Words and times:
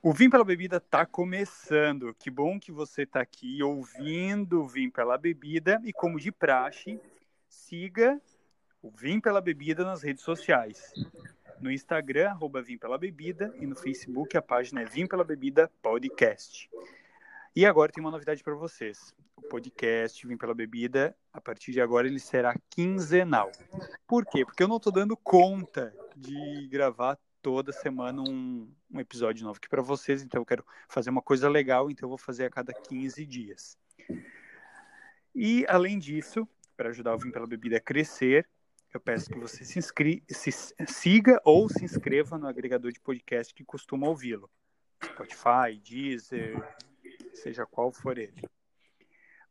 O 0.00 0.12
Vim 0.12 0.30
pela 0.30 0.44
Bebida 0.44 0.76
está 0.76 1.04
começando. 1.04 2.14
Que 2.14 2.30
bom 2.30 2.60
que 2.60 2.70
você 2.70 3.02
está 3.02 3.20
aqui 3.20 3.60
ouvindo 3.64 4.62
o 4.62 4.68
Vim 4.68 4.88
pela 4.88 5.18
Bebida 5.18 5.80
e, 5.84 5.92
como 5.92 6.20
de 6.20 6.30
praxe, 6.30 7.00
siga 7.48 8.20
o 8.80 8.92
Vim 8.92 9.20
pela 9.20 9.40
Bebida 9.40 9.84
nas 9.84 10.00
redes 10.00 10.22
sociais. 10.22 10.92
No 11.60 11.68
Instagram, 11.68 12.30
arroba 12.30 12.62
Vim 12.62 12.78
pela 12.78 12.96
Bebida 12.96 13.52
e 13.58 13.66
no 13.66 13.74
Facebook 13.74 14.36
a 14.36 14.42
página 14.42 14.82
é 14.82 14.84
Vim 14.84 15.04
pela 15.04 15.24
Bebida 15.24 15.68
Podcast. 15.82 16.70
E 17.56 17.66
agora 17.66 17.90
tem 17.90 18.00
uma 18.00 18.12
novidade 18.12 18.44
para 18.44 18.54
vocês. 18.54 19.12
O 19.34 19.42
podcast 19.42 20.24
Vim 20.24 20.36
pela 20.36 20.54
Bebida, 20.54 21.12
a 21.32 21.40
partir 21.40 21.72
de 21.72 21.80
agora, 21.80 22.06
ele 22.06 22.20
será 22.20 22.54
quinzenal. 22.70 23.50
Por 24.06 24.24
quê? 24.24 24.44
Porque 24.44 24.62
eu 24.62 24.68
não 24.68 24.76
estou 24.76 24.92
dando 24.92 25.16
conta 25.16 25.92
de 26.16 26.68
gravar 26.68 27.18
toda 27.42 27.72
semana 27.72 28.22
um, 28.22 28.70
um 28.90 29.00
episódio 29.00 29.44
novo 29.44 29.58
aqui 29.58 29.68
para 29.68 29.82
vocês, 29.82 30.22
então 30.22 30.40
eu 30.40 30.46
quero 30.46 30.64
fazer 30.88 31.10
uma 31.10 31.22
coisa 31.22 31.48
legal, 31.48 31.90
então 31.90 32.06
eu 32.06 32.10
vou 32.10 32.18
fazer 32.18 32.44
a 32.46 32.50
cada 32.50 32.72
15 32.72 33.24
dias. 33.24 33.76
E, 35.34 35.64
além 35.68 35.98
disso, 35.98 36.48
para 36.76 36.88
ajudar 36.88 37.14
o 37.14 37.18
Vim 37.18 37.30
pela 37.30 37.46
Bebida 37.46 37.76
a 37.76 37.80
crescer, 37.80 38.48
eu 38.92 39.00
peço 39.00 39.30
que 39.30 39.38
você 39.38 39.64
se, 39.64 39.78
inscri 39.78 40.24
se 40.28 40.50
siga 40.86 41.40
ou 41.44 41.68
se 41.68 41.84
inscreva 41.84 42.38
no 42.38 42.46
agregador 42.46 42.90
de 42.90 43.00
podcast 43.00 43.54
que 43.54 43.64
costuma 43.64 44.08
ouvi-lo. 44.08 44.50
Spotify, 45.04 45.78
Deezer, 45.82 46.56
seja 47.34 47.66
qual 47.66 47.92
for 47.92 48.18
ele. 48.18 48.42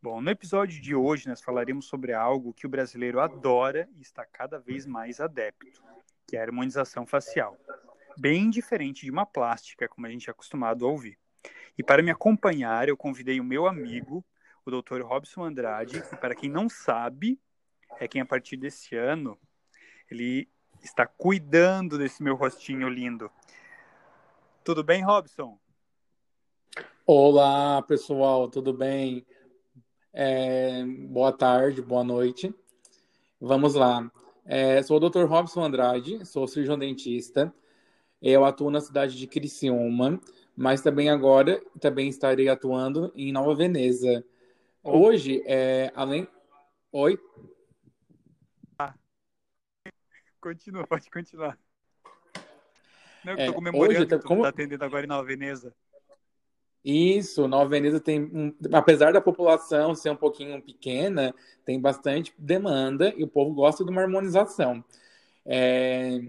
Bom, 0.02 0.22
no 0.22 0.30
episódio 0.30 0.82
de 0.82 0.94
hoje 0.94 1.28
nós 1.28 1.42
falaremos 1.42 1.86
sobre 1.86 2.14
algo 2.14 2.54
que 2.54 2.66
o 2.66 2.70
brasileiro 2.70 3.20
adora 3.20 3.88
e 3.96 4.02
está 4.02 4.26
cada 4.26 4.60
vez 4.60 4.86
mais 4.86 5.20
adepto, 5.20 5.82
que 6.28 6.36
é 6.36 6.40
a 6.40 6.44
harmonização 6.44 7.06
facial 7.06 7.58
bem 8.18 8.50
diferente 8.50 9.06
de 9.06 9.12
uma 9.12 9.26
plástica, 9.26 9.88
como 9.88 10.08
a 10.08 10.10
gente 10.10 10.28
é 10.28 10.32
acostumado 10.32 10.86
a 10.86 10.90
ouvir. 10.90 11.18
E 11.78 11.84
para 11.84 12.02
me 12.02 12.10
acompanhar, 12.10 12.90
eu 12.90 12.98
convidei 12.98 13.40
o 13.40 13.44
meu 13.44 13.68
amigo, 13.68 14.26
o 14.66 14.72
Dr. 14.72 15.02
Robson 15.02 15.44
Andrade, 15.44 16.02
que 16.02 16.16
para 16.16 16.36
quem 16.36 16.50
não 16.50 16.68
sabe, 16.68 17.40
é 18.00 18.08
quem 18.08 18.20
a 18.20 18.26
partir 18.26 18.58
desse 18.58 18.96
ano 18.96 19.38
ele 20.10 20.50
está 20.82 21.06
cuidando 21.06 21.98
desse 21.98 22.24
meu 22.24 22.36
rostinho 22.36 22.90
lindo. 22.90 23.30
Tudo 24.64 24.84
bem, 24.84 25.04
Robson? 25.04 25.58
Olá, 27.06 27.82
pessoal, 27.84 28.50
tudo 28.50 28.74
bem? 28.74 29.26
É, 30.12 30.84
boa 31.08 31.32
tarde, 31.32 31.82
boa 31.82 32.04
noite. 32.04 32.54
Vamos 33.40 33.76
lá. 33.76 34.12
É, 34.44 34.82
sou 34.82 34.98
o 34.98 35.10
Dr. 35.10 35.26
Robson 35.26 35.64
Andrade, 35.64 36.26
sou 36.26 36.48
cirurgião 36.48 36.78
dentista 36.78 37.54
eu 38.22 38.46
atuo 38.46 38.72
na 38.72 38.82
cidade 38.82 39.18
de 39.18 39.28
Criciúma, 39.28 40.20
mas 40.56 40.82
também 40.82 41.10
agora 41.10 41.62
também 41.80 42.10
estarei 42.10 42.50
atuando 42.50 43.12
em 43.16 43.32
Nova 43.32 43.56
Veneza. 43.56 44.26
Hoje, 44.84 45.44
é, 45.46 45.92
além. 45.96 46.28
Oi? 46.92 47.20
Ah. 48.80 48.94
Continua, 50.42 50.88
pode 50.88 51.10
continuar. 51.12 51.58
Não, 53.24 53.34
eu 53.34 53.40
é, 53.40 53.46
tô 53.48 53.54
comemorando 53.54 54.00
hoje, 54.00 54.06
tá, 54.08 54.20
como... 54.20 54.44
tá 54.44 54.50
atendendo 54.50 54.84
agora 54.84 55.06
em 55.06 55.10
Nova 55.10 55.28
Veneza. 55.28 55.76
Isso, 56.84 57.48
Nova 57.50 57.70
Veneza 57.70 58.00
tem, 58.00 58.24
um, 58.24 58.56
apesar 58.72 59.12
da 59.12 59.20
população 59.20 59.94
ser 59.94 60.10
um 60.10 60.16
pouquinho 60.16 60.62
pequena, 60.62 61.36
tem 61.66 61.80
bastante 61.82 62.34
demanda 62.38 63.14
e 63.18 63.24
o 63.24 63.28
povo 63.28 63.54
gosta 63.54 63.84
de 63.84 63.92
uma 63.92 64.02
harmonização. 64.02 64.82
É, 65.46 66.22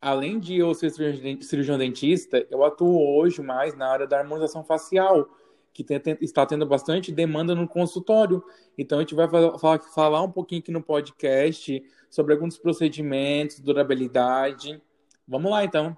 além 0.00 0.38
de 0.38 0.56
eu 0.56 0.74
ser 0.74 0.90
cirurgião 0.90 1.78
dentista, 1.78 2.46
eu 2.50 2.64
atuo 2.64 3.16
hoje 3.16 3.42
mais 3.42 3.74
na 3.74 3.88
área 3.88 4.06
da 4.06 4.18
harmonização 4.18 4.64
facial, 4.64 5.28
que 5.72 5.84
tem, 5.84 6.00
está 6.20 6.44
tendo 6.44 6.66
bastante 6.66 7.12
demanda 7.12 7.54
no 7.54 7.68
consultório. 7.68 8.42
Então, 8.76 8.98
a 8.98 9.02
gente 9.02 9.14
vai 9.14 9.28
falar, 9.28 9.78
falar 9.78 10.22
um 10.22 10.30
pouquinho 10.30 10.60
aqui 10.60 10.72
no 10.72 10.82
podcast 10.82 11.82
sobre 12.10 12.32
alguns 12.34 12.58
procedimentos, 12.58 13.60
durabilidade. 13.60 14.80
Vamos 15.26 15.50
lá, 15.50 15.64
então. 15.64 15.96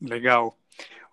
Legal. 0.00 0.58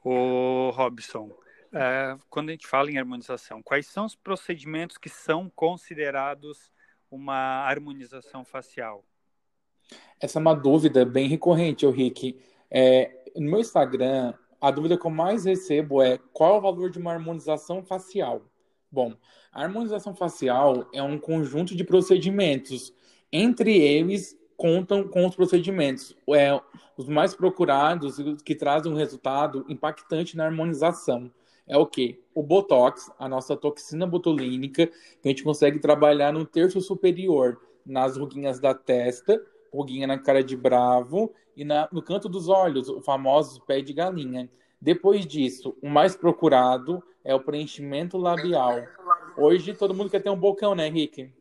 O 0.04 0.72
Robson, 0.72 1.32
é, 1.72 2.18
quando 2.30 2.50
a 2.50 2.52
gente 2.52 2.68
fala 2.68 2.92
em 2.92 2.98
harmonização, 2.98 3.64
quais 3.64 3.88
são 3.88 4.06
os 4.06 4.16
procedimentos 4.16 4.98
que 4.98 5.10
são 5.10 5.50
considerados 5.50 6.72
uma 7.10 7.66
harmonização 7.66 8.44
facial? 8.44 9.06
Essa 10.20 10.40
é 10.40 10.42
uma 10.42 10.54
dúvida 10.54 11.06
bem 11.06 11.28
recorrente, 11.28 11.86
Rick. 11.86 12.40
É, 12.72 13.26
no 13.36 13.52
meu 13.52 13.60
Instagram, 13.60 14.34
a 14.60 14.72
dúvida 14.72 14.98
que 14.98 15.06
eu 15.06 15.12
mais 15.12 15.46
recebo 15.46 16.02
é 16.02 16.18
qual 16.32 16.56
é 16.56 16.58
o 16.58 16.62
valor 16.62 16.90
de 16.90 16.98
uma 16.98 17.12
harmonização 17.12 17.84
facial? 17.84 18.42
Bom, 18.92 19.14
a 19.52 19.64
harmonização 19.64 20.16
facial 20.16 20.88
é 20.94 21.02
um 21.02 21.18
conjunto 21.18 21.76
de 21.76 21.84
procedimentos. 21.84 22.94
Entre 23.32 23.78
eles, 23.78 24.38
contam 24.56 25.08
com 25.08 25.26
os 25.26 25.36
procedimentos. 25.36 26.16
É, 26.30 26.60
os 26.96 27.10
mais 27.10 27.34
procurados 27.34 28.18
que 28.46 28.56
trazem 28.56 28.92
um 28.92 28.96
resultado 28.96 29.66
impactante 29.68 30.38
na 30.38 30.46
harmonização. 30.46 31.32
É 31.68 31.78
o 31.78 31.86
que? 31.86 32.22
O 32.34 32.44
Botox, 32.44 33.12
a 33.18 33.28
nossa 33.28 33.56
toxina 33.56 34.06
botulínica, 34.06 34.88
que 34.88 34.94
a 35.26 35.28
gente 35.28 35.44
consegue 35.44 35.80
trabalhar 35.80 36.32
no 36.32 36.46
terço 36.46 36.80
superior, 36.82 37.60
nas 37.86 38.18
ruguinhas 38.18 38.60
da 38.60 38.74
testa, 38.74 39.42
ruguinha 39.74 40.06
na 40.06 40.18
cara 40.18 40.44
de 40.44 40.56
bravo 40.56 41.34
e 41.56 41.66
na, 41.66 41.90
no 41.92 42.02
canto 42.02 42.30
dos 42.30 42.48
olhos, 42.48 42.88
o 42.88 43.02
famoso 43.02 43.62
pé 43.62 43.82
de 43.82 43.94
galinha. 43.94 44.50
Depois 44.80 45.26
disso, 45.26 45.76
o 45.82 45.90
mais 45.90 46.16
procurado 46.16 47.04
é 47.24 47.34
o 47.34 47.40
preenchimento 47.40 48.18
labial. 48.18 48.84
Hoje 49.38 49.74
todo 49.74 49.94
mundo 49.94 50.10
quer 50.10 50.22
ter 50.22 50.30
um 50.30 50.40
bocão, 50.40 50.76
né, 50.76 50.88
Henrique? 50.88 51.34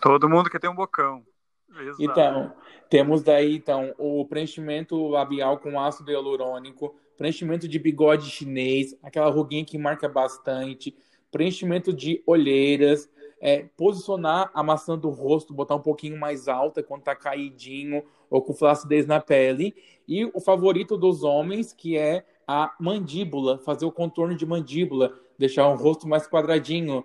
Todo 0.00 0.28
mundo 0.28 0.48
quer 0.48 0.60
ter 0.60 0.68
um 0.68 0.74
bocão. 0.74 1.24
Exato. 1.70 2.02
Então, 2.02 2.52
temos 2.88 3.22
daí 3.22 3.56
então 3.56 3.94
o 3.98 4.24
preenchimento 4.26 5.08
labial 5.08 5.58
com 5.58 5.80
ácido 5.80 6.10
hialurônico, 6.10 6.94
preenchimento 7.16 7.68
de 7.68 7.78
bigode 7.78 8.30
chinês, 8.30 8.96
aquela 9.02 9.30
ruguinha 9.30 9.64
que 9.64 9.78
marca 9.78 10.08
bastante, 10.08 10.96
preenchimento 11.30 11.92
de 11.92 12.22
olheiras, 12.26 13.08
é, 13.40 13.62
posicionar 13.76 14.50
a 14.52 14.62
maçã 14.62 14.98
do 14.98 15.08
rosto, 15.08 15.54
botar 15.54 15.76
um 15.76 15.80
pouquinho 15.80 16.18
mais 16.18 16.46
alta 16.46 16.82
quando 16.82 17.02
tá 17.02 17.16
caidinho 17.16 18.04
ou 18.28 18.42
com 18.42 18.52
flacidez 18.52 19.06
na 19.06 19.18
pele. 19.18 19.74
E 20.06 20.26
o 20.26 20.40
favorito 20.40 20.96
dos 20.96 21.22
homens, 21.22 21.72
que 21.72 21.96
é 21.96 22.26
a 22.46 22.74
mandíbula, 22.78 23.58
fazer 23.58 23.86
o 23.86 23.92
contorno 23.92 24.36
de 24.36 24.44
mandíbula, 24.44 25.18
deixar 25.38 25.68
o 25.68 25.76
rosto 25.76 26.06
mais 26.06 26.28
quadradinho. 26.28 27.04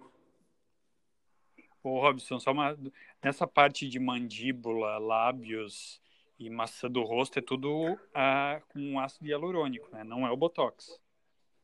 Ô, 1.82 2.02
Robson, 2.02 2.40
só 2.40 2.52
uma... 2.52 2.78
nessa 3.24 3.48
parte 3.48 3.88
de 3.88 4.00
mandíbula, 4.00 4.98
lábios 4.98 6.02
e 6.38 6.50
maçã 6.50 6.90
do 6.90 7.04
rosto, 7.04 7.40
é 7.40 7.42
tudo 7.42 7.98
ah, 8.14 8.62
com 8.70 9.00
ácido 9.00 9.28
hialurônico, 9.28 9.88
né? 9.92 10.04
Não 10.04 10.28
é 10.28 10.32
o 10.32 10.38
Botox. 10.38 11.00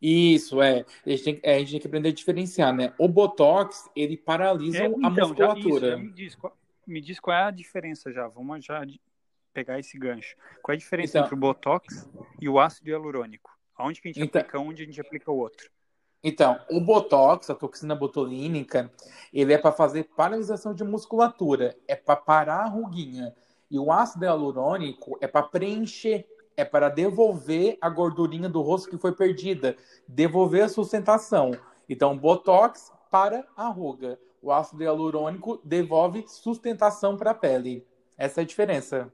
Isso, 0.02 0.62
é. 0.62 0.84
A 1.06 1.10
gente, 1.10 1.24
tem, 1.24 1.40
é, 1.44 1.56
a 1.56 1.60
gente 1.60 1.72
tem 1.72 1.80
que 1.80 1.88
aprender 1.88 2.10
a 2.10 2.14
diferenciar, 2.14 2.74
né? 2.74 2.92
O 2.98 3.08
Botox, 3.08 3.90
ele 3.96 4.18
paralisa 4.18 4.80
é, 4.80 4.88
então, 4.88 5.06
a 5.06 5.10
musculatura. 5.12 5.90
Já, 5.92 5.96
isso, 5.96 6.04
me, 6.04 6.12
diz, 6.12 6.36
qual, 6.36 6.58
me 6.88 7.02
diz 7.02 7.20
qual 7.20 7.38
é 7.38 7.44
a 7.44 7.52
diferença 7.52 8.12
já. 8.12 8.28
Vamos 8.28 8.66
já 8.66 8.84
pegar 9.54 9.80
esse 9.80 9.98
gancho. 10.00 10.36
Qual 10.64 10.74
é 10.74 10.76
a 10.76 10.80
diferença 10.80 11.18
então, 11.18 11.26
entre 11.26 11.36
o 11.36 11.38
Botox 11.38 12.10
e 12.40 12.50
o 12.50 12.60
ácido 12.60 12.90
hialurônico? 12.90 13.52
Aonde 13.76 14.02
que 14.02 14.08
a 14.08 14.12
gente 14.12 14.24
então, 14.24 14.42
aplica 14.42 14.60
um, 14.60 14.70
onde 14.70 14.82
a 14.82 14.86
gente 14.86 15.00
aplica 15.00 15.32
o 15.32 15.38
outro? 15.38 15.70
Então, 16.24 16.60
o 16.70 16.80
Botox, 16.80 17.50
a 17.50 17.56
toxina 17.56 17.96
botulínica, 17.96 18.92
ele 19.34 19.54
é 19.54 19.58
para 19.58 19.72
fazer 19.72 20.04
paralisação 20.16 20.74
de 20.74 20.84
musculatura, 20.84 21.76
é 21.88 21.96
para 21.96 22.16
parar 22.16 22.64
a 22.64 22.68
ruguinha. 22.68 23.36
E 23.70 23.80
o 23.80 23.92
ácido 23.92 24.26
hialurônico 24.26 25.18
é 25.22 25.28
para 25.28 25.44
preencher 25.44 26.28
é 26.56 26.66
para 26.66 26.90
devolver 26.90 27.78
a 27.82 27.90
gordurinha 27.90 28.50
do 28.50 28.62
rosto 28.62 28.90
que 28.90 28.98
foi 28.98 29.12
perdida, 29.14 29.76
devolver 30.08 30.64
a 30.64 30.70
sustentação. 30.70 31.52
Então, 31.88 32.18
Botox 32.18 32.92
para 33.10 33.46
a 33.56 33.68
ruga. 33.68 34.20
O 34.42 34.52
ácido 34.52 34.84
hialurônico 34.84 35.60
devolve 35.64 36.26
sustentação 36.28 37.16
para 37.16 37.32
a 37.32 37.36
pele. 37.36 37.86
Essa 38.18 38.42
é 38.42 38.44
a 38.44 38.48
diferença. 38.48 39.12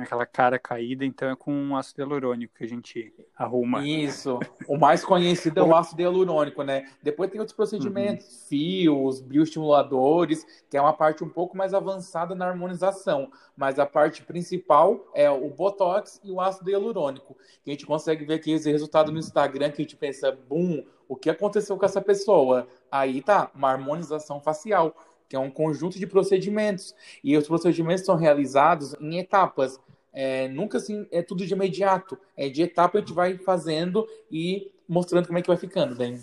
Aquela 0.00 0.26
cara 0.26 0.58
caída, 0.58 1.04
então 1.04 1.28
é 1.30 1.36
com 1.36 1.52
um 1.52 1.76
ácido 1.76 2.02
hialurônico 2.02 2.54
que 2.56 2.64
a 2.64 2.68
gente 2.68 3.12
arruma. 3.36 3.86
Isso. 3.86 4.38
O 4.68 4.76
mais 4.76 5.04
conhecido 5.04 5.60
é 5.60 5.62
o 5.62 5.74
ácido 5.76 6.02
hialurônico, 6.02 6.62
né? 6.62 6.86
Depois 7.02 7.30
tem 7.30 7.40
outros 7.40 7.56
procedimentos, 7.56 8.26
uhum. 8.26 8.48
fios, 8.48 9.20
bioestimuladores, 9.20 10.46
que 10.68 10.76
é 10.76 10.80
uma 10.80 10.92
parte 10.92 11.24
um 11.24 11.28
pouco 11.28 11.56
mais 11.56 11.74
avançada 11.74 12.34
na 12.34 12.46
harmonização. 12.46 13.30
Mas 13.56 13.78
a 13.78 13.86
parte 13.86 14.22
principal 14.22 15.10
é 15.14 15.30
o 15.30 15.48
Botox 15.48 16.20
e 16.22 16.30
o 16.30 16.40
ácido 16.40 16.70
hialurônico. 16.70 17.36
Que 17.64 17.70
a 17.70 17.74
gente 17.74 17.86
consegue 17.86 18.24
ver 18.24 18.34
aqui 18.34 18.52
esse 18.52 18.70
resultado 18.70 19.10
no 19.10 19.18
Instagram, 19.18 19.70
que 19.70 19.82
a 19.82 19.84
gente 19.84 19.96
pensa, 19.96 20.36
bum, 20.48 20.84
o 21.08 21.16
que 21.16 21.28
aconteceu 21.28 21.76
com 21.76 21.84
essa 21.84 22.00
pessoa? 22.00 22.68
Aí 22.90 23.20
tá, 23.20 23.50
uma 23.54 23.70
harmonização 23.70 24.40
facial 24.40 24.94
que 25.30 25.36
é 25.36 25.38
um 25.38 25.50
conjunto 25.50 25.96
de 25.96 26.08
procedimentos. 26.08 26.92
E 27.22 27.36
os 27.36 27.46
procedimentos 27.46 28.04
são 28.04 28.16
realizados 28.16 28.94
em 29.00 29.20
etapas. 29.20 29.80
É, 30.12 30.48
nunca 30.48 30.78
assim 30.78 31.06
é 31.12 31.22
tudo 31.22 31.46
de 31.46 31.54
imediato. 31.54 32.18
É 32.36 32.48
de 32.48 32.62
etapa 32.62 32.98
a 32.98 33.00
gente 33.00 33.12
vai 33.12 33.38
fazendo 33.38 34.04
e 34.28 34.72
mostrando 34.88 35.28
como 35.28 35.38
é 35.38 35.42
que 35.42 35.46
vai 35.46 35.56
ficando, 35.56 35.94
bem. 35.94 36.20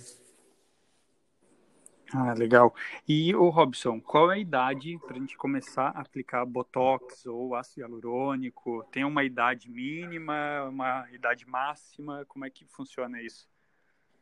Ah, 2.14 2.34
legal. 2.34 2.76
E 3.08 3.34
o 3.34 3.48
Robson, 3.50 4.02
qual 4.02 4.30
é 4.30 4.36
a 4.36 4.40
idade 4.40 5.00
para 5.08 5.16
a 5.16 5.20
gente 5.20 5.38
começar 5.38 5.94
a 5.96 6.02
aplicar 6.02 6.46
botox 6.46 7.26
ou 7.26 7.56
ácido 7.56 7.82
hialurônico? 7.82 8.86
Tem 8.92 9.06
uma 9.06 9.24
idade 9.24 9.70
mínima, 9.70 10.66
uma 10.70 11.08
idade 11.14 11.48
máxima? 11.48 12.26
Como 12.28 12.44
é 12.44 12.50
que 12.50 12.66
funciona 12.66 13.22
isso? 13.22 13.48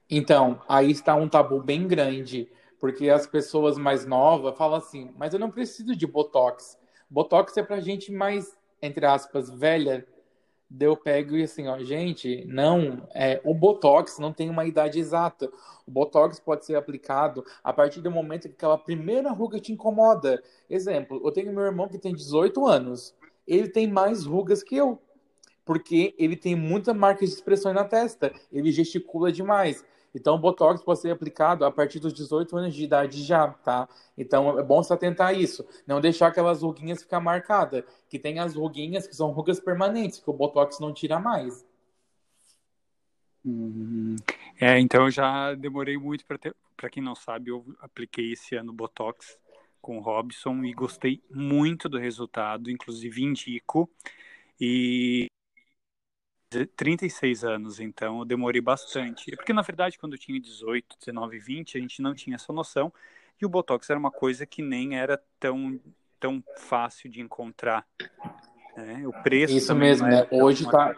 Então, 0.08 0.62
aí 0.70 0.92
está 0.92 1.16
um 1.16 1.28
tabu 1.28 1.60
bem 1.60 1.88
grande, 1.88 2.48
porque 2.86 3.10
as 3.10 3.26
pessoas 3.26 3.80
mais 3.80 4.06
novas 4.06 4.56
falam 4.56 4.78
assim: 4.78 5.10
mas 5.18 5.34
eu 5.34 5.40
não 5.40 5.50
preciso 5.50 5.96
de 5.96 6.06
botox. 6.06 6.78
Botox 7.10 7.58
é 7.58 7.64
para 7.64 7.80
gente 7.80 8.12
mais, 8.12 8.56
entre 8.80 9.08
aspas, 9.08 9.50
velha. 9.50 10.06
Daí 10.70 10.88
eu 10.88 10.96
pego 10.96 11.36
e 11.36 11.42
assim, 11.42 11.68
ó, 11.68 11.80
gente, 11.80 12.46
não, 12.46 13.08
é, 13.16 13.42
o 13.44 13.56
Botox 13.56 14.20
não 14.20 14.32
tem 14.32 14.52
uma 14.52 14.66
idade 14.66 15.00
exata. 15.00 15.50
O 15.88 15.90
Botox 15.90 16.40
pode 16.40 16.64
ser 16.64 16.76
aplicado 16.76 17.44
a 17.64 17.74
partir 17.74 18.02
do 18.02 18.12
momento 18.12 18.50
que 18.50 18.54
aquela 18.54 18.78
primeira 18.78 19.32
ruga 19.32 19.60
te 19.60 19.72
incomoda. 19.72 20.44
Exemplo, 20.70 21.20
eu 21.26 21.32
tenho 21.32 21.52
meu 21.52 21.64
irmão 21.64 21.88
que 21.88 21.98
tem 21.98 22.14
18 22.14 22.68
anos. 22.68 23.16
Ele 23.48 23.68
tem 23.68 23.88
mais 23.88 24.26
rugas 24.26 24.62
que 24.62 24.76
eu, 24.76 25.02
porque 25.64 26.14
ele 26.20 26.36
tem 26.36 26.56
muita 26.56 26.94
marca 26.94 27.26
de 27.26 27.32
expressão 27.32 27.74
na 27.74 27.84
testa. 27.84 28.32
Ele 28.52 28.72
gesticula 28.72 29.32
demais. 29.32 29.84
Então, 30.16 30.36
o 30.36 30.40
Botox 30.40 30.82
pode 30.82 31.02
ser 31.02 31.12
aplicado 31.12 31.66
a 31.66 31.72
partir 31.72 32.00
dos 32.00 32.14
18 32.14 32.56
anos 32.56 32.74
de 32.74 32.86
idade 32.86 33.22
já, 33.22 33.50
tá? 33.50 33.90
Então, 34.18 34.58
é 34.58 34.64
bom 34.64 34.82
se 34.82 34.94
atentar 34.94 35.28
a 35.28 35.34
isso. 35.34 35.68
Não 35.86 36.00
deixar 36.00 36.28
aquelas 36.28 36.62
ruguinhas 36.62 37.04
ficar 37.04 37.20
marcadas. 37.20 37.84
Que 38.10 38.18
tem 38.18 38.40
as 38.40 38.56
ruguinhas 38.56 39.06
que 39.06 39.16
são 39.16 39.32
rugas 39.32 39.60
permanentes, 39.60 40.20
que 40.20 40.30
o 40.30 40.34
Botox 40.34 40.80
não 40.80 40.94
tira 40.94 41.20
mais. 41.20 41.66
Hum, 43.46 44.16
é, 44.60 44.80
então 44.80 45.04
eu 45.04 45.12
já 45.12 45.54
demorei 45.54 45.98
muito 45.98 46.26
para 46.26 46.38
ter. 46.38 46.56
Para 46.78 46.90
quem 46.90 47.04
não 47.04 47.16
sabe, 47.16 47.52
eu 47.52 47.66
apliquei 47.80 48.34
esse 48.34 48.56
ano 48.56 48.74
Botox 48.74 49.38
com 49.82 49.98
o 49.98 50.02
Robson 50.02 50.64
e 50.64 50.74
gostei 50.74 51.22
muito 51.30 51.88
do 51.88 51.98
resultado, 51.98 52.72
inclusive 52.72 53.24
indico. 53.24 53.90
E 54.60 55.28
36 56.75 57.44
anos, 57.44 57.80
então 57.80 58.19
eu 58.19 58.25
demorei 58.25 58.62
bastante. 58.62 59.36
Porque, 59.36 59.54
na 59.54 59.62
verdade, 59.62 59.98
quando 59.98 60.13
eu 60.13 60.19
tinha 60.19 60.40
18, 60.40 60.98
19, 61.00 61.40
20, 61.40 61.78
a 61.78 61.81
gente 61.81 62.02
não 62.02 62.13
tinha 62.13 62.36
essa 62.36 62.54
noção. 62.54 62.94
E 63.42 63.46
o 63.46 63.50
Botox 63.50 63.90
era 63.90 64.00
uma 64.00 64.12
coisa 64.12 64.46
que 64.46 64.62
nem 64.62 64.98
era 64.98 65.22
tão, 65.40 65.80
tão 66.19 66.44
fácil 66.57 67.10
de 67.10 67.22
encontrar. 67.22 67.86
Né? 68.78 69.04
O 69.06 69.12
preço 69.24 69.54
Isso 69.56 69.75
mesmo, 69.75 70.07
né? 70.07 70.28
Hoje 70.31 70.63
está 70.63 70.96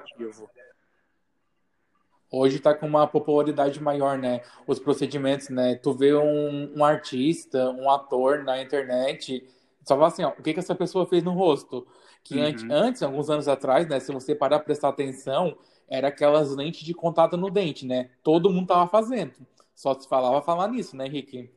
Hoje 2.29 2.57
está 2.57 2.73
com 2.73 2.85
uma 2.85 3.07
popularidade 3.07 3.81
maior, 3.81 4.17
né? 4.17 4.41
Os 4.67 4.79
procedimentos, 4.79 5.47
né? 5.49 5.75
Tu 5.75 5.93
vê 5.93 6.13
um, 6.13 6.77
um 6.77 6.83
artista, 6.83 7.69
um 7.69 7.89
ator 7.89 8.43
na 8.43 8.61
internet, 8.61 9.47
só 9.87 9.95
fala 9.95 10.07
assim, 10.07 10.23
ó, 10.25 10.29
o 10.31 10.43
que, 10.43 10.53
que 10.53 10.59
essa 10.59 10.75
pessoa 10.75 11.05
fez 11.05 11.23
no 11.23 11.31
rosto? 11.31 11.87
Que 12.27 12.35
uhum. 12.35 12.43
antes, 12.43 12.65
antes, 12.69 13.03
alguns 13.03 13.29
anos 13.29 13.47
atrás, 13.47 13.87
né, 13.87 14.01
se 14.01 14.11
você 14.11 14.35
parar 14.35 14.57
para 14.57 14.65
prestar 14.65 14.89
atenção, 14.89 15.57
era 15.87 16.09
aquelas 16.09 16.53
lentes 16.53 16.83
de 16.83 16.93
contato 16.93 17.37
no 17.37 17.49
dente, 17.49 17.85
né? 17.85 18.09
Todo 18.21 18.49
mundo 18.49 18.67
tava 18.67 18.87
fazendo. 18.89 19.33
Só 19.73 19.97
se 19.97 20.09
falava 20.09 20.41
falar 20.41 20.67
nisso, 20.67 20.97
né, 20.97 21.07
Rick? 21.07 21.49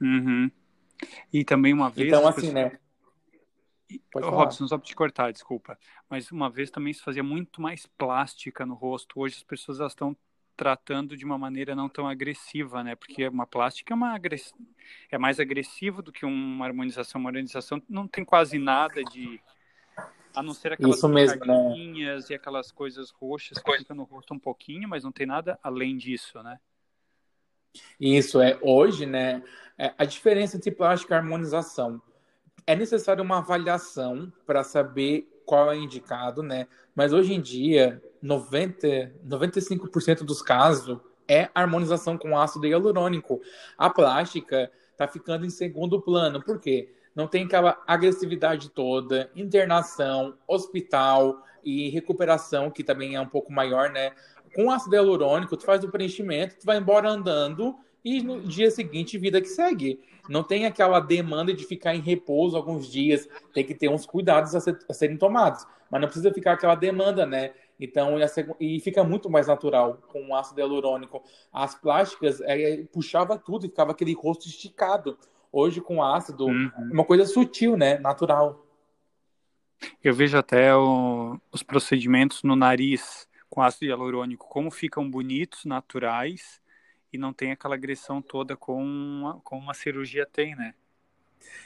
Uhum. 0.00 0.50
E 1.30 1.44
também 1.44 1.74
uma 1.74 1.90
vez. 1.90 2.08
Então, 2.08 2.26
assim, 2.26 2.52
né? 2.52 2.78
Pode 4.10 4.26
Robson, 4.26 4.66
só 4.66 4.78
para 4.78 4.86
te 4.86 4.96
cortar, 4.96 5.30
desculpa. 5.30 5.78
Mas 6.08 6.32
uma 6.32 6.48
vez 6.48 6.70
também 6.70 6.92
se 6.94 7.02
fazia 7.02 7.22
muito 7.22 7.60
mais 7.60 7.86
plástica 7.86 8.64
no 8.64 8.74
rosto. 8.74 9.20
Hoje 9.20 9.36
as 9.36 9.42
pessoas 9.42 9.78
estão 9.78 10.16
tratando 10.56 11.16
de 11.16 11.24
uma 11.24 11.36
maneira 11.36 11.74
não 11.74 11.88
tão 11.88 12.08
agressiva, 12.08 12.82
né? 12.82 12.94
Porque 12.94 13.28
uma 13.28 13.46
plástica 13.46 13.92
é, 13.92 13.94
uma 13.94 14.14
agress... 14.14 14.54
é 15.10 15.18
mais 15.18 15.38
agressivo 15.38 16.00
do 16.00 16.10
que 16.10 16.24
uma 16.24 16.64
harmonização. 16.64 17.20
Uma 17.20 17.28
harmonização 17.28 17.82
não 17.88 18.08
tem 18.08 18.24
quase 18.24 18.58
nada 18.58 19.02
de 19.04 19.38
a 20.34 20.42
não 20.42 20.52
ser 20.52 20.72
aquelas 20.72 20.96
Isso 20.96 21.08
mesmo, 21.08 21.44
né? 21.44 21.74
e 22.28 22.34
aquelas 22.34 22.72
coisas 22.72 23.10
roxas 23.10 23.58
que 23.58 23.78
ficam 23.78 23.96
no 23.96 24.04
rosto 24.04 24.34
um 24.34 24.38
pouquinho, 24.38 24.88
mas 24.88 25.04
não 25.04 25.12
tem 25.12 25.26
nada 25.26 25.58
além 25.62 25.96
disso, 25.96 26.42
né? 26.42 26.58
Isso 27.98 28.40
é 28.40 28.58
hoje, 28.62 29.06
né? 29.06 29.42
É, 29.78 29.92
a 29.98 30.04
diferença 30.04 30.56
entre 30.56 30.70
plástica 30.70 31.14
e 31.14 31.18
harmonização 31.18 32.00
é 32.66 32.74
necessário 32.74 33.22
uma 33.22 33.38
avaliação 33.38 34.32
para 34.46 34.62
saber 34.62 35.28
qual 35.44 35.72
é 35.72 35.76
indicado, 35.76 36.42
né? 36.42 36.66
Mas 36.94 37.12
hoje 37.12 37.34
em 37.34 37.40
dia, 37.40 38.02
90, 38.22 39.14
95% 39.26 40.24
dos 40.24 40.40
casos 40.40 40.98
é 41.28 41.48
harmonização 41.54 42.16
com 42.16 42.38
ácido 42.38 42.66
hialurônico. 42.66 43.40
A 43.76 43.90
plástica 43.90 44.70
está 44.92 45.06
ficando 45.08 45.44
em 45.44 45.50
segundo 45.50 46.00
plano. 46.00 46.42
Por 46.42 46.60
quê? 46.60 46.94
Não 47.14 47.26
tem 47.26 47.44
aquela 47.44 47.80
agressividade 47.86 48.70
toda, 48.70 49.30
internação, 49.36 50.34
hospital 50.46 51.42
e 51.62 51.88
recuperação, 51.88 52.70
que 52.70 52.82
também 52.82 53.14
é 53.14 53.20
um 53.20 53.28
pouco 53.28 53.52
maior, 53.52 53.90
né? 53.90 54.12
Com 54.54 54.70
ácido 54.70 54.96
hialurônico, 54.96 55.56
tu 55.56 55.64
faz 55.64 55.82
o 55.84 55.90
preenchimento, 55.90 56.56
tu 56.60 56.66
vai 56.66 56.78
embora 56.78 57.08
andando 57.08 57.76
e 58.04 58.22
no 58.22 58.40
dia 58.42 58.70
seguinte, 58.70 59.16
vida 59.16 59.40
que 59.40 59.48
segue. 59.48 60.00
Não 60.28 60.42
tem 60.42 60.66
aquela 60.66 61.00
demanda 61.00 61.52
de 61.52 61.64
ficar 61.64 61.94
em 61.94 62.00
repouso 62.00 62.56
alguns 62.56 62.90
dias, 62.90 63.28
tem 63.52 63.64
que 63.64 63.74
ter 63.74 63.88
uns 63.88 64.06
cuidados 64.06 64.54
a, 64.54 64.60
ser, 64.60 64.78
a 64.88 64.92
serem 64.92 65.16
tomados, 65.16 65.66
mas 65.90 66.00
não 66.00 66.08
precisa 66.08 66.32
ficar 66.32 66.52
aquela 66.52 66.74
demanda, 66.74 67.24
né? 67.24 67.52
Então, 67.78 68.16
e 68.60 68.78
fica 68.80 69.02
muito 69.02 69.28
mais 69.28 69.48
natural 69.48 69.98
com 70.08 70.28
o 70.28 70.36
ácido 70.36 70.60
hialurônico. 70.60 71.22
As 71.52 71.74
plásticas 71.74 72.40
é, 72.42 72.84
puxava 72.92 73.36
tudo 73.36 73.66
e 73.66 73.68
ficava 73.68 73.92
aquele 73.92 74.14
rosto 74.14 74.46
esticado. 74.46 75.18
Hoje, 75.56 75.80
com 75.80 76.02
ácido, 76.02 76.46
uhum. 76.46 76.70
uma 76.90 77.04
coisa 77.04 77.24
sutil, 77.24 77.76
né? 77.76 77.96
Natural. 78.00 78.66
Eu 80.02 80.12
vejo 80.12 80.36
até 80.36 80.74
o, 80.74 81.38
os 81.52 81.62
procedimentos 81.62 82.42
no 82.42 82.56
nariz 82.56 83.28
com 83.48 83.62
ácido 83.62 83.84
hialurônico, 83.84 84.48
como 84.48 84.68
ficam 84.68 85.08
bonitos, 85.08 85.64
naturais, 85.64 86.60
e 87.12 87.16
não 87.16 87.32
tem 87.32 87.52
aquela 87.52 87.76
agressão 87.76 88.20
toda 88.20 88.56
como 88.56 88.80
uma, 88.80 89.40
como 89.44 89.62
uma 89.62 89.74
cirurgia 89.74 90.26
tem, 90.26 90.56
né? 90.56 90.74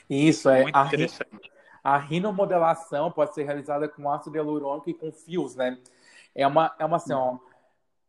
Isso, 0.07 0.47
é. 0.51 0.61
Muito 0.61 0.75
a, 0.75 0.85
interessante. 0.85 1.51
A 1.83 1.97
rinomodelação 1.97 3.11
pode 3.11 3.33
ser 3.33 3.41
realizada 3.41 3.89
com 3.89 4.07
ácido 4.07 4.35
hialurônico 4.35 4.91
e 4.91 4.93
com 4.93 5.11
fios, 5.11 5.55
né? 5.55 5.79
É 6.35 6.45
uma, 6.45 6.75
é 6.77 6.85
uma 6.85 6.97
assim, 6.97 7.13
ó, 7.13 7.39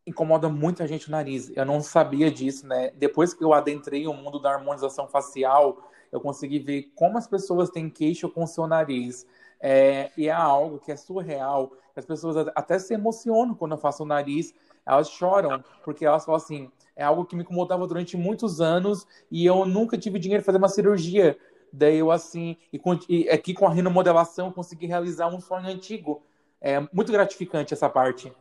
incomoda 0.05 0.49
muita 0.49 0.87
gente 0.87 1.07
o 1.07 1.11
nariz. 1.11 1.51
Eu 1.55 1.65
não 1.65 1.81
sabia 1.81 2.31
disso, 2.31 2.67
né? 2.67 2.91
Depois 2.95 3.33
que 3.33 3.43
eu 3.43 3.53
adentrei 3.53 4.07
o 4.07 4.13
mundo 4.13 4.39
da 4.39 4.51
harmonização 4.51 5.07
facial, 5.07 5.89
eu 6.11 6.19
consegui 6.19 6.59
ver 6.59 6.91
como 6.95 7.17
as 7.17 7.27
pessoas 7.27 7.69
têm 7.69 7.89
queixo 7.89 8.29
com 8.29 8.43
o 8.43 8.47
seu 8.47 8.67
nariz. 8.67 9.25
É, 9.59 10.09
e 10.17 10.27
é 10.27 10.31
algo 10.31 10.79
que 10.79 10.91
é 10.91 10.95
surreal. 10.95 11.71
As 11.95 12.05
pessoas 12.05 12.47
até 12.55 12.79
se 12.79 12.93
emocionam 12.93 13.53
quando 13.53 13.73
eu 13.73 13.77
faço 13.77 14.03
o 14.03 14.05
nariz, 14.05 14.53
elas 14.85 15.09
choram, 15.09 15.63
porque 15.83 16.05
elas 16.05 16.25
falam 16.25 16.41
assim: 16.41 16.71
é 16.95 17.03
algo 17.03 17.25
que 17.25 17.35
me 17.35 17.43
incomodava 17.43 17.85
durante 17.85 18.17
muitos 18.17 18.59
anos 18.59 19.05
e 19.29 19.45
eu 19.45 19.65
nunca 19.65 19.97
tive 19.97 20.17
dinheiro 20.17 20.43
para 20.43 20.51
fazer 20.51 20.57
uma 20.57 20.69
cirurgia. 20.69 21.37
Daí 21.71 21.99
eu, 21.99 22.11
assim, 22.11 22.57
e, 22.73 22.81
e 23.07 23.29
aqui 23.29 23.53
com 23.53 23.65
a 23.65 23.71
rinomodelação, 23.71 24.51
consegui 24.51 24.87
realizar 24.87 25.27
um 25.27 25.39
sonho 25.39 25.67
antigo. 25.67 26.21
É 26.59 26.79
muito 26.91 27.11
gratificante 27.11 27.73
essa 27.73 27.89
parte. 27.89 28.33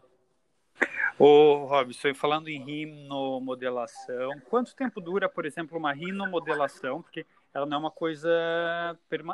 Ô, 1.23 1.67
Robson, 1.67 2.15
falando 2.15 2.49
em 2.49 2.65
rinomodelação, 2.65 4.41
quanto 4.49 4.75
tempo 4.75 5.03
dura, 5.03 5.29
por 5.29 5.45
exemplo, 5.45 5.77
uma 5.77 5.93
rinomodelação? 5.93 7.03
Porque 7.03 7.27
ela 7.53 7.67
não 7.67 7.77
é 7.77 7.81
uma 7.81 7.91
coisa, 7.91 8.31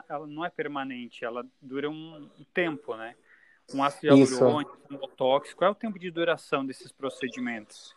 ela 0.09 0.26
não 0.26 0.45
é 0.45 0.50
permanente, 0.50 1.25
ela 1.25 1.47
dura 1.62 1.88
um 1.88 2.28
tempo, 2.52 2.97
né? 2.97 3.14
Um 3.73 3.85
ácido 3.85 4.16
hialurônico, 4.16 4.76
um 4.90 4.97
botox, 4.97 5.55
qual 5.55 5.69
é 5.69 5.71
o 5.71 5.76
tempo 5.76 5.97
de 5.97 6.11
duração 6.11 6.66
desses 6.66 6.90
procedimentos? 6.90 7.95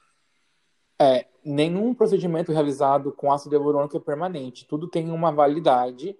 É, 1.01 1.25
nenhum 1.43 1.91
procedimento 1.95 2.51
realizado 2.51 3.11
com 3.11 3.33
ácido 3.33 3.55
hialurônico 3.55 3.97
é 3.97 3.99
permanente, 3.99 4.67
tudo 4.67 4.87
tem 4.87 5.09
uma 5.09 5.31
validade 5.31 6.15